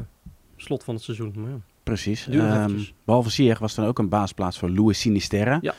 slot 0.56 0.84
van 0.84 0.94
het 0.94 1.04
seizoen. 1.04 1.34
Maar 1.36 1.50
ja. 1.50 1.60
Precies. 1.84 2.28
Eventjes. 2.28 2.94
behalve 3.06 3.30
Ziyech 3.30 3.60
was 3.60 3.76
dan 3.76 3.86
ook 3.86 4.00
een 4.00 4.10
baasplaats 4.10 4.60
voor 4.60 4.70
Louis 4.70 5.00
Sinisterra. 5.00 5.58
Ja. 5.62 5.74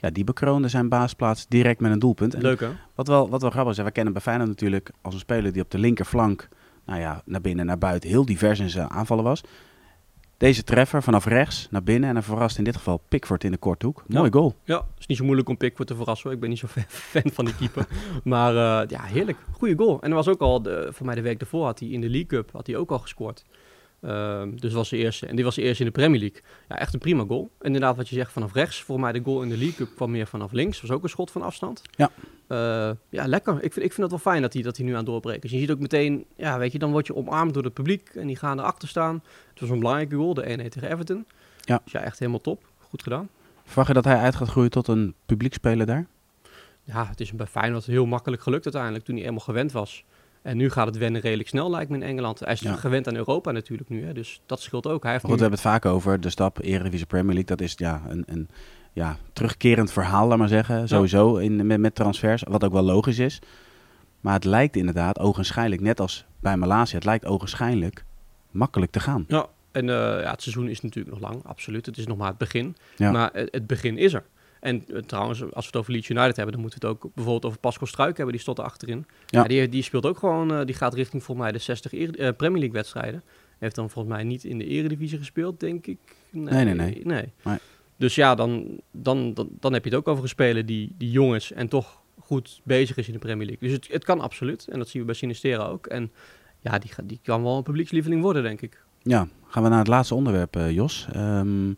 Ja, 0.00 0.10
die 0.10 0.24
bekroonde 0.24 0.68
zijn 0.68 0.88
baasplaats 0.88 1.46
direct 1.48 1.80
met 1.80 1.92
een 1.92 1.98
doelpunt. 1.98 2.34
En 2.34 2.42
Leuk 2.42 2.60
hè? 2.60 2.68
Wat 2.94 3.08
wel, 3.08 3.28
wat 3.28 3.40
wel 3.40 3.50
grappig 3.50 3.78
is, 3.78 3.84
we 3.84 3.90
kennen 3.90 4.12
bij 4.12 4.22
Feyenoord 4.22 4.48
natuurlijk 4.48 4.90
als 5.02 5.14
een 5.14 5.20
speler 5.20 5.52
die 5.52 5.62
op 5.62 5.70
de 5.70 5.78
linkerflank, 5.78 6.48
nou 6.88 7.00
ja, 7.00 7.22
naar 7.24 7.40
binnen 7.40 7.60
en 7.60 7.66
naar 7.66 7.78
buiten, 7.78 8.10
heel 8.10 8.24
divers 8.24 8.58
in 8.58 8.70
zijn 8.70 8.90
aanvallen 8.90 9.24
was. 9.24 9.42
Deze 10.36 10.64
treffer 10.64 11.02
vanaf 11.02 11.24
rechts 11.24 11.68
naar 11.70 11.82
binnen 11.82 12.08
en 12.08 12.14
dan 12.14 12.22
verrast 12.22 12.58
in 12.58 12.64
dit 12.64 12.76
geval 12.76 13.02
Pickford 13.08 13.44
in 13.44 13.50
de 13.50 13.56
korthoek. 13.56 14.04
Ja. 14.06 14.18
Mooi 14.18 14.30
goal. 14.32 14.54
Ja, 14.64 14.76
het 14.76 14.98
is 14.98 15.06
niet 15.06 15.18
zo 15.18 15.24
moeilijk 15.24 15.48
om 15.48 15.56
Pickford 15.56 15.88
te 15.88 15.94
verrassen. 15.94 16.30
Ik 16.30 16.40
ben 16.40 16.48
niet 16.48 16.58
zo 16.58 16.66
fan, 16.88 17.30
van 17.32 17.44
die 17.44 17.56
keeper. 17.56 17.86
maar 18.24 18.50
eh, 18.50 18.88
ja, 18.90 19.02
heerlijk. 19.02 19.38
Goeie 19.52 19.76
goal. 19.76 20.02
En 20.02 20.08
er 20.08 20.14
was 20.14 20.28
ook 20.28 20.40
al, 20.40 20.62
de, 20.62 20.88
voor 20.92 21.06
mij 21.06 21.14
de 21.14 21.20
week 21.20 21.38
daarvoor 21.38 21.64
had 21.64 21.78
hij 21.78 21.88
in 21.88 22.00
de 22.00 22.08
League 22.08 22.26
Cup 22.26 22.50
had 22.52 22.66
hij 22.66 22.76
ook 22.76 22.90
al 22.90 22.98
gescoord. 22.98 23.44
Ehm, 24.00 24.56
dus 24.56 24.72
was 24.72 24.88
de 24.88 24.96
eerste. 24.96 25.26
En 25.26 25.36
die 25.36 25.44
was 25.44 25.54
de 25.54 25.62
eerste 25.62 25.84
in 25.84 25.88
de 25.88 25.98
Premier 25.98 26.20
League. 26.20 26.40
Ja, 26.68 26.78
echt 26.78 26.94
een 26.94 27.00
prima 27.00 27.24
goal. 27.28 27.50
Inderdaad, 27.60 27.96
wat 27.96 28.08
je 28.08 28.14
zegt 28.14 28.32
vanaf 28.32 28.52
rechts. 28.52 28.82
Voor 28.82 29.00
mij 29.00 29.12
de 29.12 29.20
goal 29.24 29.42
in 29.42 29.48
de 29.48 29.56
League 29.56 29.74
Cup 29.76 29.94
kwam 29.96 30.10
meer 30.10 30.26
vanaf 30.26 30.52
links. 30.52 30.80
Was 30.80 30.90
ook 30.90 31.02
een 31.02 31.08
schot 31.08 31.30
van 31.30 31.42
afstand. 31.42 31.82
Ja. 31.90 32.10
Eh, 32.46 32.90
ja, 33.08 33.26
lekker. 33.26 33.54
Ik 33.54 33.72
vind, 33.72 33.84
ik 33.84 33.92
vind 33.92 33.96
het 33.96 34.10
wel 34.10 34.32
fijn 34.32 34.42
dat 34.42 34.52
hij, 34.52 34.62
dat 34.62 34.76
hij 34.76 34.86
nu 34.86 34.92
aan 34.92 34.98
het 34.98 35.06
doorbreken 35.06 35.42
is. 35.42 35.50
Je 35.50 35.58
ziet 35.58 35.70
ook 35.70 35.78
meteen, 35.78 36.24
ja, 36.36 36.58
weet 36.58 36.72
je, 36.72 36.78
dan 36.78 36.90
word 36.90 37.06
je 37.06 37.14
omarmd 37.14 37.54
door 37.54 37.64
het 37.64 37.74
publiek. 37.74 38.08
En 38.08 38.26
die 38.26 38.36
gaan 38.36 38.58
erachter 38.58 38.88
staan. 38.88 39.22
Het 39.50 39.60
was 39.60 39.70
een 39.70 39.78
belangrijke 39.78 40.16
goal, 40.16 40.34
de 40.34 40.42
1-1 40.42 40.68
tegen 40.68 40.90
Everton. 40.90 41.26
Ja. 41.60 41.80
Dus 41.84 41.92
ja, 41.92 42.00
echt 42.00 42.18
helemaal 42.18 42.40
top. 42.40 42.66
Goed 42.78 43.02
gedaan. 43.02 43.28
Verwacht 43.64 43.88
je 43.88 43.94
dat 43.94 44.04
hij 44.04 44.16
uit 44.16 44.34
gaat 44.34 44.48
groeien 44.48 44.70
tot 44.70 44.88
een 44.88 45.14
publiekspeler 45.26 45.86
daar? 45.86 46.06
Ja, 46.82 47.06
het 47.06 47.20
is 47.20 47.28
hem 47.28 47.36
bij 47.36 47.46
Feyenoord 47.46 47.84
heel 47.84 48.06
makkelijk 48.06 48.42
gelukt 48.42 48.64
uiteindelijk 48.64 49.04
toen 49.04 49.16
hij 49.16 49.24
eenmaal 49.24 49.40
gewend 49.40 49.72
was. 49.72 50.04
En 50.42 50.56
nu 50.56 50.70
gaat 50.70 50.86
het 50.86 50.96
wennen 50.96 51.20
redelijk 51.20 51.48
snel, 51.48 51.70
lijkt 51.70 51.90
me 51.90 51.96
in 51.96 52.02
Engeland. 52.02 52.40
Hij 52.40 52.52
is 52.52 52.60
Ja. 52.60 52.76
gewend 52.76 53.08
aan 53.08 53.16
Europa 53.16 53.50
natuurlijk 53.50 53.88
nu, 53.88 54.04
hè, 54.04 54.12
dus 54.12 54.40
dat 54.46 54.60
scheelt 54.60 54.86
ook. 54.86 55.02
Hij 55.02 55.12
heeft 55.12 55.24
goed, 55.24 55.34
we 55.34 55.40
hebben 55.40 55.58
het 55.58 55.68
vaak 55.68 55.84
over 55.86 56.20
de 56.20 56.30
stap 56.30 56.58
Eredivisie 56.62 57.06
Premier 57.06 57.34
League. 57.34 57.56
Dat 57.56 57.60
is 57.60 57.72
ja, 57.76 58.02
een, 58.08 58.24
een 58.26 58.48
ja, 58.92 59.16
terugkerend 59.32 59.92
verhaal, 59.92 60.28
laat 60.28 60.38
maar 60.38 60.48
zeggen. 60.48 60.88
Sowieso 60.88 61.36
in, 61.36 61.66
met, 61.66 61.80
met 61.80 61.94
transfers, 61.94 62.42
wat 62.48 62.64
ook 62.64 62.72
wel 62.72 62.82
logisch 62.82 63.18
is. 63.18 63.38
Maar 64.20 64.34
het 64.34 64.44
lijkt 64.44 64.76
inderdaad 64.76 65.18
ogenschijnlijk, 65.18 65.80
net 65.82 66.00
als 66.00 66.24
bij 66.40 66.56
Malaysia, 66.56 66.94
het 66.94 67.04
lijkt 67.04 67.24
ogenschijnlijk 67.26 68.04
makkelijk 68.50 68.92
te 68.92 69.00
gaan. 69.00 69.24
Ja, 69.28 69.46
en 69.72 69.88
eh, 69.88 69.94
ja, 70.22 70.30
het 70.30 70.42
seizoen 70.42 70.68
is 70.68 70.80
natuurlijk 70.80 71.20
nog 71.20 71.30
lang, 71.30 71.44
absoluut. 71.44 71.86
Het 71.86 71.98
is 71.98 72.06
nog 72.06 72.16
maar 72.16 72.28
het 72.28 72.38
begin. 72.38 72.76
Ja. 72.96 73.10
Maar 73.10 73.30
het, 73.32 73.48
het 73.50 73.66
begin 73.66 73.98
is 73.98 74.12
er. 74.12 74.24
En 74.60 74.84
eh, 74.88 74.98
trouwens, 74.98 75.42
als 75.42 75.50
we 75.64 75.66
het 75.66 75.76
over 75.76 75.92
Leeds 75.92 76.08
United 76.08 76.36
hebben, 76.36 76.52
dan 76.54 76.60
moeten 76.62 76.80
we 76.80 76.86
het 76.86 76.96
ook 76.96 77.10
bijvoorbeeld 77.14 77.44
over 77.44 77.58
Pascal 77.58 77.86
Struik 77.86 78.16
hebben. 78.16 78.34
Die 78.34 78.42
stond 78.42 78.58
er 78.58 78.64
achterin. 78.64 79.06
Ja. 79.26 79.40
Ja. 79.42 79.48
die, 79.48 79.68
die 79.68 79.82
speelt 79.82 80.06
ook 80.06 80.18
gewoon, 80.18 80.52
eh, 80.54 80.64
die 80.64 80.74
gaat 80.74 80.94
richting 80.94 81.22
volgens 81.22 81.46
mij 81.46 81.56
de 81.56 81.62
60 81.64 81.92
Ere- 81.92 82.12
eh, 82.12 82.36
Premier 82.36 82.58
League 82.58 82.76
wedstrijden. 82.76 83.22
Heeft 83.58 83.74
dan 83.74 83.90
volgens 83.90 84.14
mij 84.14 84.24
niet 84.24 84.44
in 84.44 84.58
de 84.58 84.66
eredivisie 84.66 85.18
gespeeld, 85.18 85.60
denk 85.60 85.86
ik. 85.86 85.98
Nee, 86.30 86.64
nee, 86.64 86.74
nee. 86.74 87.00
nee. 87.04 87.32
Nee. 87.44 87.58
Dus 87.96 88.14
ja, 88.14 88.34
dan, 88.34 88.80
dan, 88.90 89.34
dan, 89.34 89.48
dan 89.60 89.72
heb 89.72 89.84
je 89.84 89.90
het 89.90 89.98
ook 89.98 90.08
over 90.08 90.22
een 90.22 90.28
speler 90.28 90.66
die, 90.66 90.94
die 90.98 91.10
jong 91.10 91.34
is 91.34 91.52
en 91.52 91.68
toch 91.68 92.00
goed 92.20 92.60
bezig 92.64 92.96
is 92.96 93.06
in 93.06 93.12
de 93.12 93.18
Premier 93.18 93.46
League. 93.46 93.68
Dus 93.68 93.76
het, 93.76 93.92
het 93.92 94.04
kan 94.04 94.20
absoluut. 94.20 94.66
En 94.68 94.78
dat 94.78 94.88
zien 94.88 95.00
we 95.00 95.06
bij 95.06 95.16
Sinistera 95.16 95.64
ook. 95.64 95.86
En 95.86 96.12
ja, 96.60 96.78
die, 96.78 96.90
die 97.04 97.20
kan 97.22 97.42
wel 97.42 97.56
een 97.56 97.62
publiekslieveling 97.62 98.22
worden, 98.22 98.42
denk 98.42 98.60
ik. 98.60 98.82
Ja, 99.02 99.28
gaan 99.46 99.62
we 99.62 99.68
naar 99.68 99.78
het 99.78 99.88
laatste 99.88 100.14
onderwerp, 100.14 100.58
Jos. 100.70 101.06
Ehm, 101.12 101.70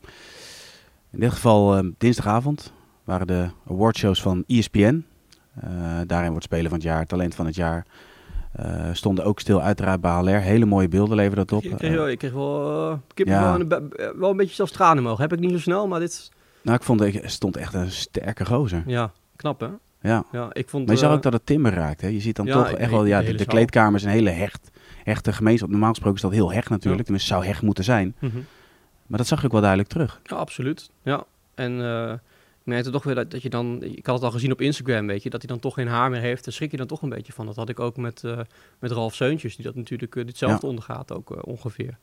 in 1.12 1.20
dit 1.20 1.30
geval 1.30 1.76
ehm, 1.76 1.90
dinsdagavond 1.98 2.72
waren 3.04 3.26
de 3.26 3.48
awardshows 3.68 4.22
van 4.22 4.44
ESPN. 4.46 5.04
Eh, 5.60 5.70
daarin 6.06 6.30
wordt 6.30 6.44
Speler 6.44 6.68
van 6.68 6.78
het 6.78 6.82
Jaar, 6.86 7.06
Talent 7.06 7.34
van 7.34 7.46
het 7.46 7.54
Jaar. 7.54 7.86
Eh, 8.52 8.88
stonden 8.92 9.24
ook 9.24 9.40
stil 9.40 9.60
uiteraard 9.62 10.00
bij. 10.00 10.40
Hele 10.40 10.64
mooie 10.66 10.88
beelden 10.88 11.16
leverde 11.16 11.44
dat 11.44 11.52
op. 11.52 11.64
Ik 11.64 11.76
kreeg, 11.76 11.94
wel- 11.94 12.08
ik 12.08 12.18
kreeg 12.18 12.32
wel, 12.32 13.00
Ja. 13.14 13.54
een 13.54 13.70
eh, 13.70 14.08
wel 14.18 14.30
een 14.30 14.36
beetje 14.36 14.54
zelfs 14.54 14.72
tranen 14.72 15.02
mogen. 15.02 15.22
Heb 15.22 15.32
ik 15.32 15.38
niet 15.38 15.50
zo 15.50 15.58
snel, 15.58 15.88
maar 15.88 16.00
dit, 16.00 16.30
nou, 16.62 16.76
ik 16.76 16.82
vond, 16.82 17.00
er 17.00 17.20
stond 17.30 17.56
echt 17.56 17.74
een 17.74 17.90
sterke 17.90 18.44
gozer. 18.46 18.82
ja, 18.86 19.12
knap 19.36 19.60
hè? 19.60 19.68
Ja. 20.02 20.24
Ja, 20.32 20.48
ik 20.52 20.68
vond... 20.68 20.86
Maar 20.86 20.94
je 20.94 21.00
zag 21.00 21.12
ook 21.12 21.22
dat 21.22 21.32
het 21.32 21.46
timber 21.46 21.72
raakt. 21.74 22.00
Hè? 22.00 22.08
Je 22.08 22.20
ziet 22.20 22.36
dan 22.36 22.46
Ja, 22.46 22.52
toch 22.52 22.70
echt 22.70 22.90
wel, 22.90 23.00
de 23.02 23.08
ja, 23.08 23.20
de, 23.22 23.26
zaal. 23.36 23.46
kleedkamer 23.46 23.94
is 23.98 24.04
een 24.04 24.10
hele 24.10 24.30
hecht, 24.30 24.70
hechte 25.04 25.32
gemeenschap. 25.32 25.68
Normaal 25.70 25.88
gesproken 25.88 26.16
is 26.16 26.22
dat 26.22 26.32
heel 26.32 26.52
hecht 26.52 26.68
natuurlijk. 26.68 26.98
Ja. 26.98 27.02
Tenminste, 27.04 27.32
zou 27.32 27.44
hecht 27.44 27.62
moeten 27.62 27.84
zijn. 27.84 28.14
mhm. 28.20 28.36
Maar 29.10 29.18
dat 29.18 29.28
zag 29.28 29.38
je 29.38 29.46
ook 29.46 29.52
wel 29.52 29.60
duidelijk 29.60 29.90
terug. 29.90 30.20
Ja, 30.22 30.36
absoluut. 30.36 30.90
Ja. 31.02 31.24
En 31.54 31.80
eh 31.80 32.12
ik 32.60 32.66
merkte 32.66 32.90
toch 32.90 33.02
weer 33.02 33.14
dat, 33.14 33.30
dat 33.30 33.42
je 33.42 33.50
dan... 33.50 33.82
Ik 33.82 34.06
had 34.06 34.14
het 34.14 34.24
al 34.24 34.30
gezien 34.30 34.52
op 34.52 34.60
Instagram, 34.60 35.06
weet 35.06 35.22
je. 35.22 35.30
Dat 35.30 35.40
hij 35.40 35.50
dan 35.50 35.60
toch 35.60 35.74
geen 35.74 35.88
haar 35.88 36.10
meer 36.10 36.20
heeft. 36.20 36.44
Daar 36.44 36.52
schrik 36.54 36.70
je 36.70 36.76
dan 36.76 36.86
toch 36.86 37.02
een 37.02 37.08
beetje 37.08 37.32
van. 37.32 37.46
Dat 37.46 37.56
had 37.56 37.68
ik 37.68 37.80
ook 37.80 37.96
met, 37.96 38.24
eh, 38.24 38.38
met 38.78 38.90
Ralf 38.90 39.14
Seuntjes. 39.14 39.56
Die 39.56 39.64
dat 39.64 39.74
natuurlijk 39.74 40.16
eh, 40.16 40.26
ditzelfde 40.26 40.66
ondergaat 40.66 41.12
ook 41.12 41.46
ongeveer. 41.46 41.98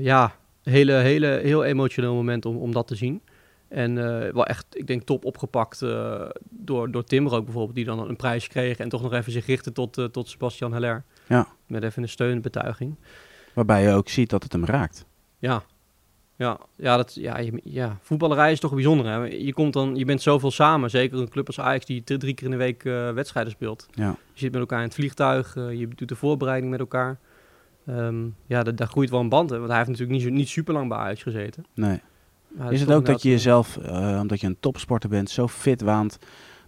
Ja, 0.00 0.34
hele, 0.62 0.92
hele, 0.92 1.26
heel 1.26 1.64
emotioneel 1.64 2.14
moment 2.14 2.44
om, 2.44 2.56
om 2.56 2.72
dat 2.72 2.86
te 2.86 2.94
zien. 2.94 3.22
En 3.68 3.94
wel 4.34 4.46
echt, 4.46 4.66
ik 4.70 4.86
denk, 4.86 5.02
top 5.02 5.24
opgepakt 5.24 5.80
door, 6.40 6.90
door 6.90 7.04
Timmer 7.04 7.34
ook 7.34 7.44
bijvoorbeeld. 7.44 7.76
Die 7.76 7.84
dan 7.84 8.08
een 8.08 8.16
prijs 8.16 8.48
kreeg 8.48 8.78
en 8.78 8.88
toch 8.88 9.02
nog 9.02 9.12
even 9.12 9.32
zich 9.32 9.46
richtte 9.46 9.72
tot, 9.72 10.08
tot 10.12 10.28
Sebastian 10.28 10.72
Heller. 10.72 11.04
Ja. 11.26 11.48
Met 11.66 11.82
even 11.82 12.02
een 12.02 12.08
steunbetuiging. 12.08 12.94
Waarbij 13.52 13.82
je 13.82 13.92
ook 13.92 14.08
ziet 14.08 14.30
dat 14.30 14.42
het 14.42 14.52
hem 14.52 14.64
raakt. 14.64 15.04
Ja. 15.38 15.62
Ja, 16.38 16.58
ja, 16.76 16.96
dat, 16.96 17.14
ja, 17.14 17.38
je, 17.38 17.60
ja, 17.64 17.98
voetballerij 18.02 18.52
is 18.52 18.60
toch 18.60 18.72
bijzonder. 18.74 19.06
Hè? 19.06 19.16
Je, 19.24 19.52
komt 19.52 19.72
dan, 19.72 19.96
je 19.96 20.04
bent 20.04 20.22
zoveel 20.22 20.50
samen. 20.50 20.90
Zeker 20.90 21.18
een 21.18 21.28
club 21.28 21.46
als 21.46 21.60
Ajax 21.60 21.84
die 21.86 22.04
drie, 22.04 22.34
keer 22.34 22.44
in 22.44 22.50
de 22.50 22.56
week 22.56 22.84
eh, 22.84 23.10
wedstrijden 23.10 23.52
speelt. 23.52 23.86
Ja. 23.90 24.08
Je 24.08 24.40
zit 24.40 24.50
met 24.52 24.60
elkaar 24.60 24.78
in 24.78 24.84
het 24.84 24.94
vliegtuig. 24.94 25.56
eh, 25.56 25.72
je 25.78 25.88
doet 25.88 26.08
de 26.08 26.16
voorbereiding 26.16 26.70
met 26.70 26.80
elkaar. 26.80 27.18
Ehm, 27.86 28.24
ja, 28.46 28.62
da- 28.62 28.70
daar 28.72 28.86
groeit 28.88 29.10
wel 29.10 29.20
een 29.20 29.28
band. 29.28 29.50
Hè? 29.50 29.56
Want 29.56 29.68
hij 29.68 29.78
heeft 29.78 29.90
natuurlijk 29.90 30.18
niet, 30.24 30.32
niet 30.32 30.48
super 30.48 30.74
lang 30.74 30.88
bij 30.88 30.98
Ajax 30.98 31.22
gezeten. 31.22 31.64
Nee. 31.74 32.00
Is 32.70 32.80
het 32.80 32.92
ook 32.92 33.06
dat 33.06 33.22
je 33.22 33.28
inderdaad, 33.30 33.72
jezelf, 33.72 33.76
eh, 33.76 34.18
omdat 34.20 34.40
je 34.40 34.46
een 34.46 34.56
topsporter 34.60 35.08
bent, 35.08 35.30
zo 35.30 35.48
fit 35.48 35.80
waant 35.80 36.18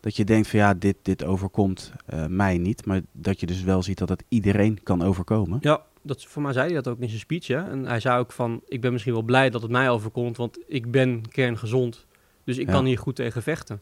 dat 0.01 0.17
je 0.17 0.25
denkt 0.25 0.49
van 0.49 0.59
ja, 0.59 0.75
dit, 0.75 0.97
dit 1.03 1.25
overkomt 1.25 1.93
eh, 2.07 2.27
mij 2.27 2.59
niet. 2.59 2.87
Maar 2.87 3.01
dat 3.13 3.41
je 3.41 3.47
dus 3.47 3.63
wel 3.63 3.83
ziet 3.83 3.99
dat 3.99 4.09
het 4.09 4.25
iedereen 4.29 4.83
kan 4.83 5.03
overkomen. 5.03 5.59
Ja, 5.61 5.81
dat, 6.09 6.25
voor 6.25 6.43
mij 6.43 6.53
zei 6.53 6.67
hij 6.67 6.75
dat 6.75 6.89
ook 6.89 6.99
in 7.01 7.09
zijn 7.09 7.21
speech. 7.21 7.47
Hè? 7.47 7.71
En 7.71 7.85
hij 7.87 8.01
zei 8.01 8.19
ook 8.19 8.33
van, 8.33 8.61
ik 8.67 8.81
ben 8.81 8.93
misschien 8.93 9.13
wel 9.13 9.23
blij 9.23 9.51
dat 9.51 9.63
het 9.63 9.71
mij 9.71 9.91
overkomt, 9.91 10.37
want 10.37 10.59
ik 10.67 10.91
ben 10.91 11.29
kerngezond. 11.29 12.07
Dus 12.45 12.59
ik 12.59 12.67
Ja. 12.67 12.73
kan 12.73 12.85
hier 12.85 12.99
goed 12.99 13.17
tegen 13.17 13.43
vechten. 13.43 13.81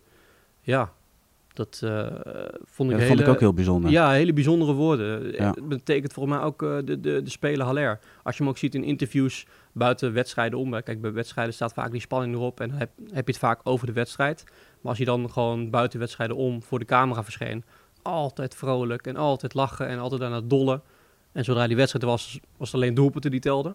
Ja, 0.61 0.93
dat 1.53 1.81
eh, 1.85 1.91
vond 2.65 2.91
Ja, 2.91 2.95
ik 2.95 3.01
dat 3.01 3.07
vond 3.09 3.21
ik 3.21 3.25
hele- 3.25 3.31
ook 3.31 3.41
heel 3.41 3.53
bijzonder. 3.55 3.91
Ja, 3.91 4.11
hele 4.11 4.33
bijzondere 4.33 4.73
woorden. 4.73 5.33
Ja. 5.33 5.51
Het 5.51 5.69
betekent 5.69 6.13
volgens 6.13 6.37
mij 6.37 6.45
ook 6.45 6.63
eh, 6.63 6.77
de, 6.85 7.01
de, 7.01 7.23
de 7.23 7.31
speler 7.31 7.67
Haller. 7.67 7.99
Als 8.23 8.37
je 8.37 8.43
hem 8.43 8.53
ook 8.53 8.59
ziet 8.59 8.75
in 8.75 8.85
interviews 8.85 9.47
buiten 9.73 10.13
wedstrijden 10.13 10.59
om. 10.59 10.71
Kijk, 10.83 11.01
bij 11.01 11.13
wedstrijden 11.13 11.55
staat 11.55 11.73
vaak 11.73 11.91
die 11.91 12.01
spanning 12.01 12.35
erop 12.35 12.61
en 12.61 12.69
dan 12.69 12.79
heb, 12.79 12.91
heb 13.13 13.27
je 13.27 13.33
het 13.33 13.39
vaak 13.39 13.61
over 13.63 13.87
de 13.87 13.93
wedstrijd. 13.93 14.45
Maar 14.81 14.91
als 14.91 14.99
je 14.99 15.05
dan 15.05 15.31
gewoon 15.31 15.71
buiten 15.71 15.99
wedstrijden 15.99 16.37
om 16.37 16.63
voor 16.63 16.79
de 16.79 16.85
camera 16.85 17.25
verscheen, 17.25 17.65
altijd 18.03 18.55
vrolijk 18.55 19.07
en 19.07 19.17
altijd 19.17 19.55
lachen 19.55 19.87
en 19.89 19.99
altijd 19.99 20.23
aan 20.23 20.33
het 20.33 20.51
dollen. 20.51 20.83
En 21.37 21.45
zodra 21.45 21.67
die 21.67 21.77
wedstrijd 21.77 22.05
was, 22.05 22.41
was 22.57 22.73
het 22.73 22.81
alleen 22.81 22.95
doelpunten 22.95 23.31
die 23.31 23.41
telden. 23.41 23.75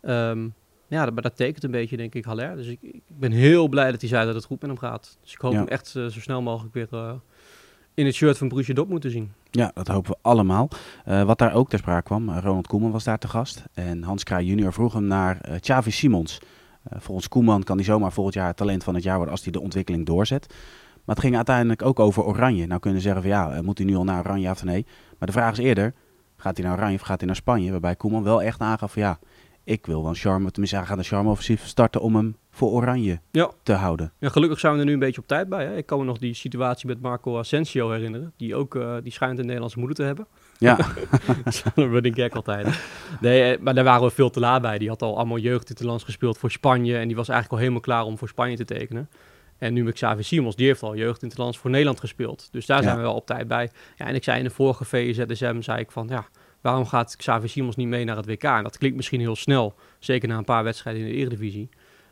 Ehm, 0.00 0.48
ja, 0.88 1.04
dat, 1.04 1.14
maar 1.14 1.22
dat 1.22 1.36
tekent 1.36 1.64
een 1.64 1.70
beetje, 1.70 1.96
denk 1.96 2.14
ik, 2.14 2.24
Haller. 2.24 2.56
Dus 2.56 2.66
ik, 2.66 2.78
ik 2.82 3.02
ben 3.06 3.32
heel 3.32 3.68
blij 3.68 3.90
dat 3.90 4.00
hij 4.00 4.08
zei 4.08 4.26
dat 4.26 4.34
het 4.34 4.44
goed 4.44 4.60
met 4.60 4.70
hem 4.70 4.78
gaat. 4.78 5.18
Dus 5.22 5.32
ik 5.32 5.40
hoop 5.40 5.52
Ja. 5.52 5.58
hem 5.58 5.68
echt 5.68 5.94
eh, 5.96 6.06
zo 6.06 6.20
snel 6.20 6.42
mogelijk 6.42 6.74
weer 6.74 6.88
eh, 6.90 7.12
in 7.94 8.06
het 8.06 8.14
shirt 8.14 8.38
van 8.38 8.48
Borussia 8.48 8.74
Dortmund 8.74 9.02
te 9.02 9.10
zien. 9.10 9.32
Ja, 9.50 9.70
dat 9.74 9.88
hopen 9.88 10.10
we 10.10 10.16
allemaal. 10.22 10.68
Eh, 11.04 11.22
wat 11.22 11.38
daar 11.38 11.54
ook 11.54 11.68
ter 11.68 11.78
sprake 11.78 12.02
kwam, 12.02 12.30
Ronald 12.30 12.66
Koeman 12.66 12.90
was 12.90 13.04
daar 13.04 13.18
te 13.18 13.28
gast. 13.28 13.64
En 13.74 14.02
Hans 14.02 14.24
Kraai 14.24 14.46
junior 14.46 14.72
vroeg 14.72 14.92
hem 14.92 15.04
naar 15.04 15.58
Xavi 15.60 15.90
Simons. 15.90 16.38
Volgens 16.90 17.28
Koeman 17.28 17.62
kan 17.62 17.76
hij 17.76 17.84
zomaar 17.84 18.12
volgend 18.12 18.34
jaar 18.34 18.46
het 18.46 18.56
talent 18.56 18.84
van 18.84 18.94
het 18.94 19.02
jaar 19.02 19.14
worden 19.16 19.34
als 19.34 19.42
hij 19.42 19.52
de 19.52 19.60
ontwikkeling 19.60 20.06
doorzet. 20.06 20.46
Maar 21.04 21.14
het 21.16 21.24
ging 21.24 21.36
uiteindelijk 21.36 21.82
ook 21.82 22.00
over 22.00 22.24
Oranje. 22.24 22.66
Nou 22.66 22.80
kunnen 22.80 22.98
we 23.00 23.04
zeggen 23.04 23.22
van 23.22 23.30
ja, 23.30 23.62
moet 23.62 23.78
hij 23.78 23.86
nu 23.86 23.94
al 23.96 24.04
naar 24.04 24.18
Oranje 24.18 24.50
of 24.50 24.64
nee? 24.64 24.86
Maar 25.18 25.28
de 25.28 25.34
vraag 25.34 25.52
is 25.52 25.58
eerder, 25.64 25.94
gaat 26.38 26.56
hij 26.56 26.66
naar 26.66 26.76
Oranje 26.76 26.94
of 26.96 27.00
gaat 27.02 27.18
hij 27.18 27.26
naar 27.26 27.36
Spanje? 27.36 27.70
Waarbij 27.70 27.96
Koeman 27.96 28.22
wel 28.22 28.42
echt 28.42 28.60
aangaf 28.60 28.92
van 28.92 29.02
ja, 29.02 29.18
ik 29.64 29.86
wil 29.86 30.00
wel 30.00 30.10
een 30.10 30.16
charme, 30.16 30.50
tenminste 30.50 30.76
hij 30.78 30.86
gaat 30.86 30.98
een 30.98 31.04
charme-offensief 31.04 31.66
starten 31.66 32.00
om 32.00 32.16
hem 32.16 32.36
voor 32.50 32.70
Oranje 32.70 33.20
Ja. 33.30 33.50
te 33.62 33.72
houden. 33.72 34.12
Ja, 34.18 34.28
gelukkig 34.28 34.58
zijn 34.58 34.72
we 34.74 34.78
er 34.78 34.84
nu 34.84 34.92
een 34.92 34.98
beetje 34.98 35.20
op 35.20 35.26
tijd 35.26 35.48
bij. 35.48 35.64
Hè? 35.64 35.76
Ik 35.76 35.86
kan 35.86 35.98
me 35.98 36.04
nog 36.04 36.18
die 36.18 36.34
situatie 36.34 36.86
met 36.88 37.00
Marco 37.00 37.38
Asensio 37.38 37.90
herinneren. 37.90 38.32
Die 38.36 38.54
ook 38.56 38.74
eh, 38.74 38.94
die 39.02 39.12
schijnt 39.12 39.38
een 39.38 39.44
Nederlandse 39.44 39.78
moeder 39.78 39.96
te 39.96 40.02
hebben. 40.02 40.26
Ja, 40.58 40.76
Dat 41.44 41.72
running 41.74 42.14
gag 42.14 42.30
altijd. 42.32 42.80
Nee, 43.20 43.42
eh, 43.54 43.60
maar 43.60 43.74
daar 43.74 43.84
waren 43.84 44.02
we 44.06 44.10
veel 44.10 44.30
te 44.30 44.40
laat 44.40 44.62
bij. 44.62 44.78
Die 44.78 44.88
had 44.88 45.02
al 45.02 45.16
allemaal 45.16 45.38
jeugdinterlands 45.38 46.04
gespeeld 46.04 46.38
voor 46.38 46.50
Spanje. 46.50 46.98
En 46.98 47.06
die 47.06 47.16
was 47.16 47.28
eigenlijk 47.28 47.52
al 47.52 47.58
helemaal 47.68 47.80
klaar 47.80 48.04
om 48.04 48.18
voor 48.18 48.28
Spanje 48.28 48.56
te 48.56 48.64
tekenen. 48.64 49.08
En 49.58 49.72
nu 49.72 49.84
met 49.84 49.94
Xavi 49.94 50.22
Simons, 50.22 50.56
die 50.56 50.66
heeft 50.66 50.82
al 50.82 50.96
jeugdinterlands 50.96 51.58
voor 51.58 51.70
Nederland 51.70 52.00
gespeeld. 52.00 52.48
Dus 52.52 52.66
daar 52.66 52.82
zijn 52.82 52.94
Ja. 52.94 53.00
we 53.00 53.06
wel 53.06 53.14
op 53.14 53.26
tijd 53.26 53.48
bij. 53.48 53.70
Ja, 53.96 54.06
en 54.06 54.14
ik 54.14 54.24
zei 54.24 54.38
in 54.38 54.44
de 54.44 54.50
vorige 54.50 54.84
VZSM, 54.84 55.60
zei 55.60 55.78
ik 55.80 55.90
van 55.90 56.06
ja, 56.10 56.26
waarom 56.60 56.86
gaat 56.86 57.16
Xavi 57.16 57.48
Simons 57.48 57.76
niet 57.76 57.88
mee 57.88 58.04
naar 58.04 58.16
het 58.16 58.26
WK? 58.26 58.42
En 58.42 58.62
dat 58.62 58.78
klinkt 58.78 58.96
misschien 58.96 59.20
heel 59.20 59.36
snel, 59.36 59.74
zeker 59.98 60.28
na 60.28 60.36
een 60.36 60.44
paar 60.44 60.64
wedstrijden 60.64 61.02
in 61.02 61.08
de 61.08 61.14
Eredivisie. 61.14 61.68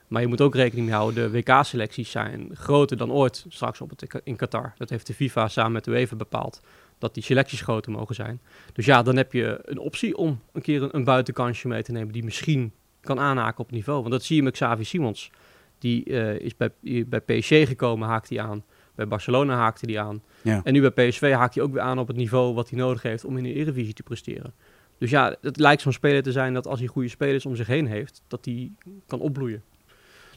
Maar 0.08 0.22
je 0.22 0.28
moet 0.28 0.40
ook 0.40 0.54
rekening 0.54 0.86
mee 0.86 0.96
houden, 0.96 1.32
de 1.32 1.38
WK-selecties 1.38 2.10
zijn 2.10 2.50
groter 2.54 2.96
dan 2.96 3.12
ooit 3.12 3.44
straks 3.48 3.80
op 3.80 3.90
het, 3.90 4.20
in 4.24 4.36
Qatar. 4.36 4.72
Dat 4.76 4.90
heeft 4.90 5.06
de 5.06 5.14
FIFA 5.14 5.48
samen 5.48 5.72
met 5.72 5.84
de 5.84 5.90
UEFA 5.90 6.16
bepaald, 6.16 6.60
dat 6.98 7.14
die 7.14 7.22
selecties 7.22 7.60
groter 7.60 7.92
mogen 7.92 8.14
zijn. 8.14 8.40
Dus 8.72 8.86
ja, 8.86 9.02
dan 9.02 9.16
heb 9.16 9.32
je 9.32 9.58
een 9.64 9.78
optie 9.78 10.16
om 10.16 10.40
een 10.52 10.62
keer 10.62 10.82
een, 10.82 10.96
een 10.96 11.04
buitenkansje 11.04 11.68
mee 11.68 11.82
te 11.82 11.92
nemen 11.92 12.12
die 12.12 12.24
misschien 12.24 12.72
kan 13.00 13.20
aanhaken 13.20 13.58
op 13.60 13.66
het 13.66 13.74
niveau. 13.74 13.98
Want 14.00 14.12
dat 14.12 14.24
zie 14.24 14.36
je 14.36 14.42
met 14.42 14.52
Xavi 14.52 14.84
Simons. 14.84 15.30
Die 15.78 16.04
eh, 16.04 16.38
is 16.38 16.56
bij, 16.56 16.70
bij 17.06 17.20
PSG 17.20 17.48
gekomen, 17.48 18.08
haakt 18.08 18.28
hij 18.28 18.40
aan. 18.40 18.64
Bij 18.94 19.08
Barcelona 19.08 19.56
haakte 19.56 19.90
hij 19.90 20.00
aan. 20.00 20.22
ja. 20.42 20.60
En 20.64 20.72
nu 20.72 20.90
bij 20.90 21.08
PSV 21.08 21.32
haakt 21.32 21.54
hij 21.54 21.64
ook 21.64 21.72
weer 21.72 21.82
aan 21.82 21.98
op 21.98 22.06
het 22.06 22.16
niveau 22.16 22.54
wat 22.54 22.70
hij 22.70 22.78
nodig 22.78 23.02
heeft 23.02 23.24
om 23.24 23.36
in 23.36 23.42
de 23.42 23.52
Eredivisie 23.52 23.94
te 23.94 24.02
presteren. 24.02 24.54
Dus 24.98 25.10
ja, 25.10 25.36
het 25.40 25.56
lijkt 25.56 25.82
zo'n 25.82 25.92
speler 25.92 26.22
te 26.22 26.32
zijn 26.32 26.54
dat 26.54 26.66
als 26.66 26.78
hij 26.78 26.88
goede 26.88 27.08
spelers 27.08 27.46
om 27.46 27.56
zich 27.56 27.66
heen 27.66 27.86
heeft, 27.86 28.22
dat 28.28 28.44
hij 28.44 28.72
kan 29.06 29.20
opbloeien. 29.20 29.62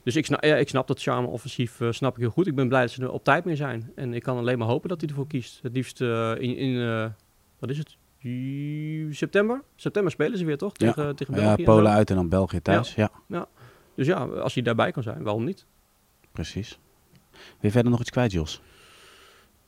Dus 0.04 0.16
ik 0.16 0.26
snap, 0.26 0.44
ja, 0.44 0.56
ik 0.56 0.70
snap 0.70 0.88
dat 0.88 1.02
charme 1.02 1.28
offensief, 1.28 1.82
eh, 1.82 1.92
snap 1.92 2.16
ik 2.16 2.22
heel 2.22 2.30
goed. 2.30 2.48
Ik 2.48 2.56
ben 2.56 2.68
blij 2.68 2.82
dat 2.82 2.92
ze 2.92 3.02
er 3.02 3.12
op 3.12 3.24
tijd 3.24 3.46
mee 3.46 3.56
zijn. 3.56 3.92
En 3.96 4.14
ik 4.14 4.24
kan 4.24 4.38
alleen 4.38 4.58
maar 4.58 4.68
hopen 4.68 4.90
dat 4.90 5.02
hij 5.02 5.10
ervoor 5.10 5.28
kiest. 5.28 5.60
Het 5.62 5.74
liefst 5.74 6.02
eh, 6.02 6.32
in, 6.38 6.56
in 6.58 7.14
wat 7.60 7.70
is 7.70 7.78
het? 7.78 7.98
September? 9.10 9.64
September 9.76 10.12
spelen 10.12 10.38
ze 10.38 10.46
weer 10.46 10.58
toch? 10.58 10.72
Ja. 10.74 10.94
Tegen, 10.94 11.16
tegen 11.16 11.34
ja 11.34 11.40
België. 11.40 11.64
en 11.64 11.64
Polen 11.64 11.92
uit 11.92 12.10
en 12.10 12.16
dan 12.16 12.30
België 12.30 12.62
thuis. 12.62 12.96
Ja, 12.96 13.48
Dus 14.00 14.08
ja, 14.08 14.18
als 14.18 14.54
hij 14.54 14.64
daarbij 14.64 14.92
kan 14.92 15.04
zijn, 15.04 15.24
waarom 15.24 15.44
niet? 15.44 15.66
precies. 16.32 16.80
Je 17.60 17.72
verder 17.72 17.92
nog 17.92 18.00
iets 18.00 18.10
kwijt, 18.10 18.32
Jos? 18.32 18.62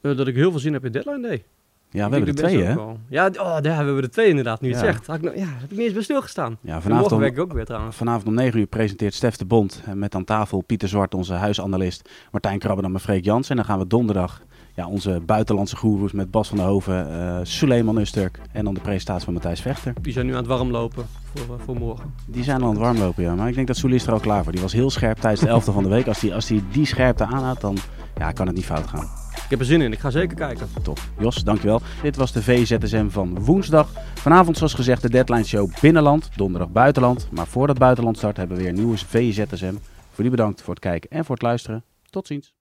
Eh, 0.02 0.18
dat 0.18 0.28
ik 0.28 0.36
heel 0.36 0.52
veel 0.52 0.60
zin 0.60 0.74
heb 0.74 0.86
in 0.86 0.92
Deadline 0.92 1.22
Day. 1.22 1.44
Ja, 1.90 2.10
we 2.10 2.16
hebben 2.16 2.36
er 2.36 2.36
twee, 2.36 2.64
hè? 2.64 2.74
Ja, 3.08 3.28
oh, 3.28 3.62
daar 3.62 3.76
hebben 3.76 3.96
we 3.96 4.02
er 4.02 4.10
twee 4.10 4.28
inderdaad, 4.28 4.62
nu 4.62 4.68
je 4.68 4.76
het 4.76 4.84
zegt. 4.84 5.08
Had 5.08 5.16
ik, 5.16 5.22
nou- 5.22 5.38
ja, 5.38 5.46
heb 5.46 5.72
ik 5.72 5.78
niet 5.78 5.80
eens 5.80 5.94
bij 5.94 6.02
stilgestaan. 6.02 6.58
Ja, 6.62 6.82
vanavond 6.82 6.92
morgen 6.92 7.16
om, 7.16 7.20
werk 7.20 7.34
ik 7.34 7.40
ook 7.40 7.54
weer 7.54 7.66
trouwens. 7.66 7.96
vanavond 7.96 8.28
om 8.28 8.34
9 8.34 8.60
uur 8.60 8.66
presenteert 8.66 9.14
Stef 9.14 9.36
de 9.36 9.46
Bond 9.46 9.82
eh, 9.86 9.94
met 9.94 10.16
aan 10.16 10.24
tafel 10.24 10.62
Pieter 10.62 10.88
Zwart, 10.88 11.14
onze 11.14 11.34
huisanalist, 11.34 12.10
Martijn 12.32 12.60
Krabben 12.60 12.86
en 12.86 13.00
Freek 13.00 13.26
Jans. 13.26 13.50
En 13.50 13.56
dan 13.56 13.66
gaan 13.66 13.80
we 13.80 13.88
donderdag 13.88 14.44
ja, 14.76 14.88
onze 14.88 15.22
buitenlandse 15.26 15.76
goeroes 15.76 16.12
met 16.12 16.32
Bas 16.32 16.48
van 16.48 16.58
der 16.58 16.66
Hoven, 16.66 17.12
eh 17.12 17.40
Suleiman 17.44 17.98
Usturk 17.98 18.40
en 18.52 18.64
dan 18.64 18.74
de 18.74 18.80
presentatie 18.80 19.24
van 19.24 19.34
Matthijs 19.34 19.62
Vechter. 19.62 19.94
Die 20.02 20.14
zijn 20.14 20.26
nu 20.26 20.32
aan 20.32 20.38
het 20.38 20.48
warmlopen 20.48 21.06
voor, 21.34 21.56
eh, 21.56 21.64
voor 21.66 21.76
morgen. 21.76 22.14
Die 22.28 22.44
zijn 22.44 22.62
al 22.62 22.68
aan 22.68 22.74
het 22.74 22.80
warmlopen, 22.80 23.24
ja. 23.24 23.36
Maar 23.36 23.48
ik 23.48 23.56
denk 23.56 23.68
dat 23.68 23.78
Soelie 23.78 23.98
is 23.98 24.06
er 24.06 24.14
al 24.14 24.20
klaar 24.20 24.44
voor. 24.44 24.52
Die 24.52 24.62
was 24.62 24.74
heel 24.74 24.90
scherp 24.90 25.18
tijdens 25.18 25.42
de 25.42 25.48
elfde 25.48 25.72
van 25.72 25.84
de 25.84 25.90
week. 25.90 26.08
Als 26.08 26.20
hij 26.22 26.34
als 26.34 26.46
die, 26.46 26.64
die 26.72 26.86
scherpte 26.86 27.26
aanhoudt, 27.26 27.62
dan 27.62 27.78
ja, 28.18 28.32
kan 28.32 28.48
het 28.48 28.56
niet 28.56 28.66
fout 28.66 28.88
gaan. 28.88 29.10
Ik 29.34 29.50
heb 29.50 29.60
er 29.60 29.66
zin 29.66 29.82
in, 29.82 29.92
ik 29.92 30.00
ga 30.00 30.10
zeker 30.10 30.38
kijken. 30.38 30.68
Top. 30.84 31.00
Jos, 31.20 31.44
dankjewel. 31.44 31.82
Dit 32.02 32.16
was 32.16 32.32
de 32.32 32.44
VZSM 32.44 33.10
van 33.10 33.40
woensdag. 33.40 33.90
Vanavond, 34.14 34.58
zoals 34.58 34.74
gezegd, 34.74 35.02
de 35.02 35.10
deadline 35.10 35.44
show 35.44 35.70
binnenland, 35.82 36.30
donderdag 36.36 36.70
buitenland. 36.70 37.28
Maar 37.32 37.48
voordat 37.48 37.78
buitenland 37.78 38.18
start, 38.18 38.38
hebben 38.38 38.58
we 38.58 38.64
weer 38.64 38.72
een 38.72 38.78
nieuwe 38.78 38.98
VZSM. 38.98 39.74
Voor 40.12 40.24
die 40.24 40.30
bedankt 40.30 40.62
voor 40.62 40.74
het 40.74 40.84
kijken 40.84 41.10
en 41.10 41.26
voor 41.26 41.36
het 41.36 41.44
luisteren. 41.44 41.84
Tot 42.10 42.28
ziens. 42.28 42.54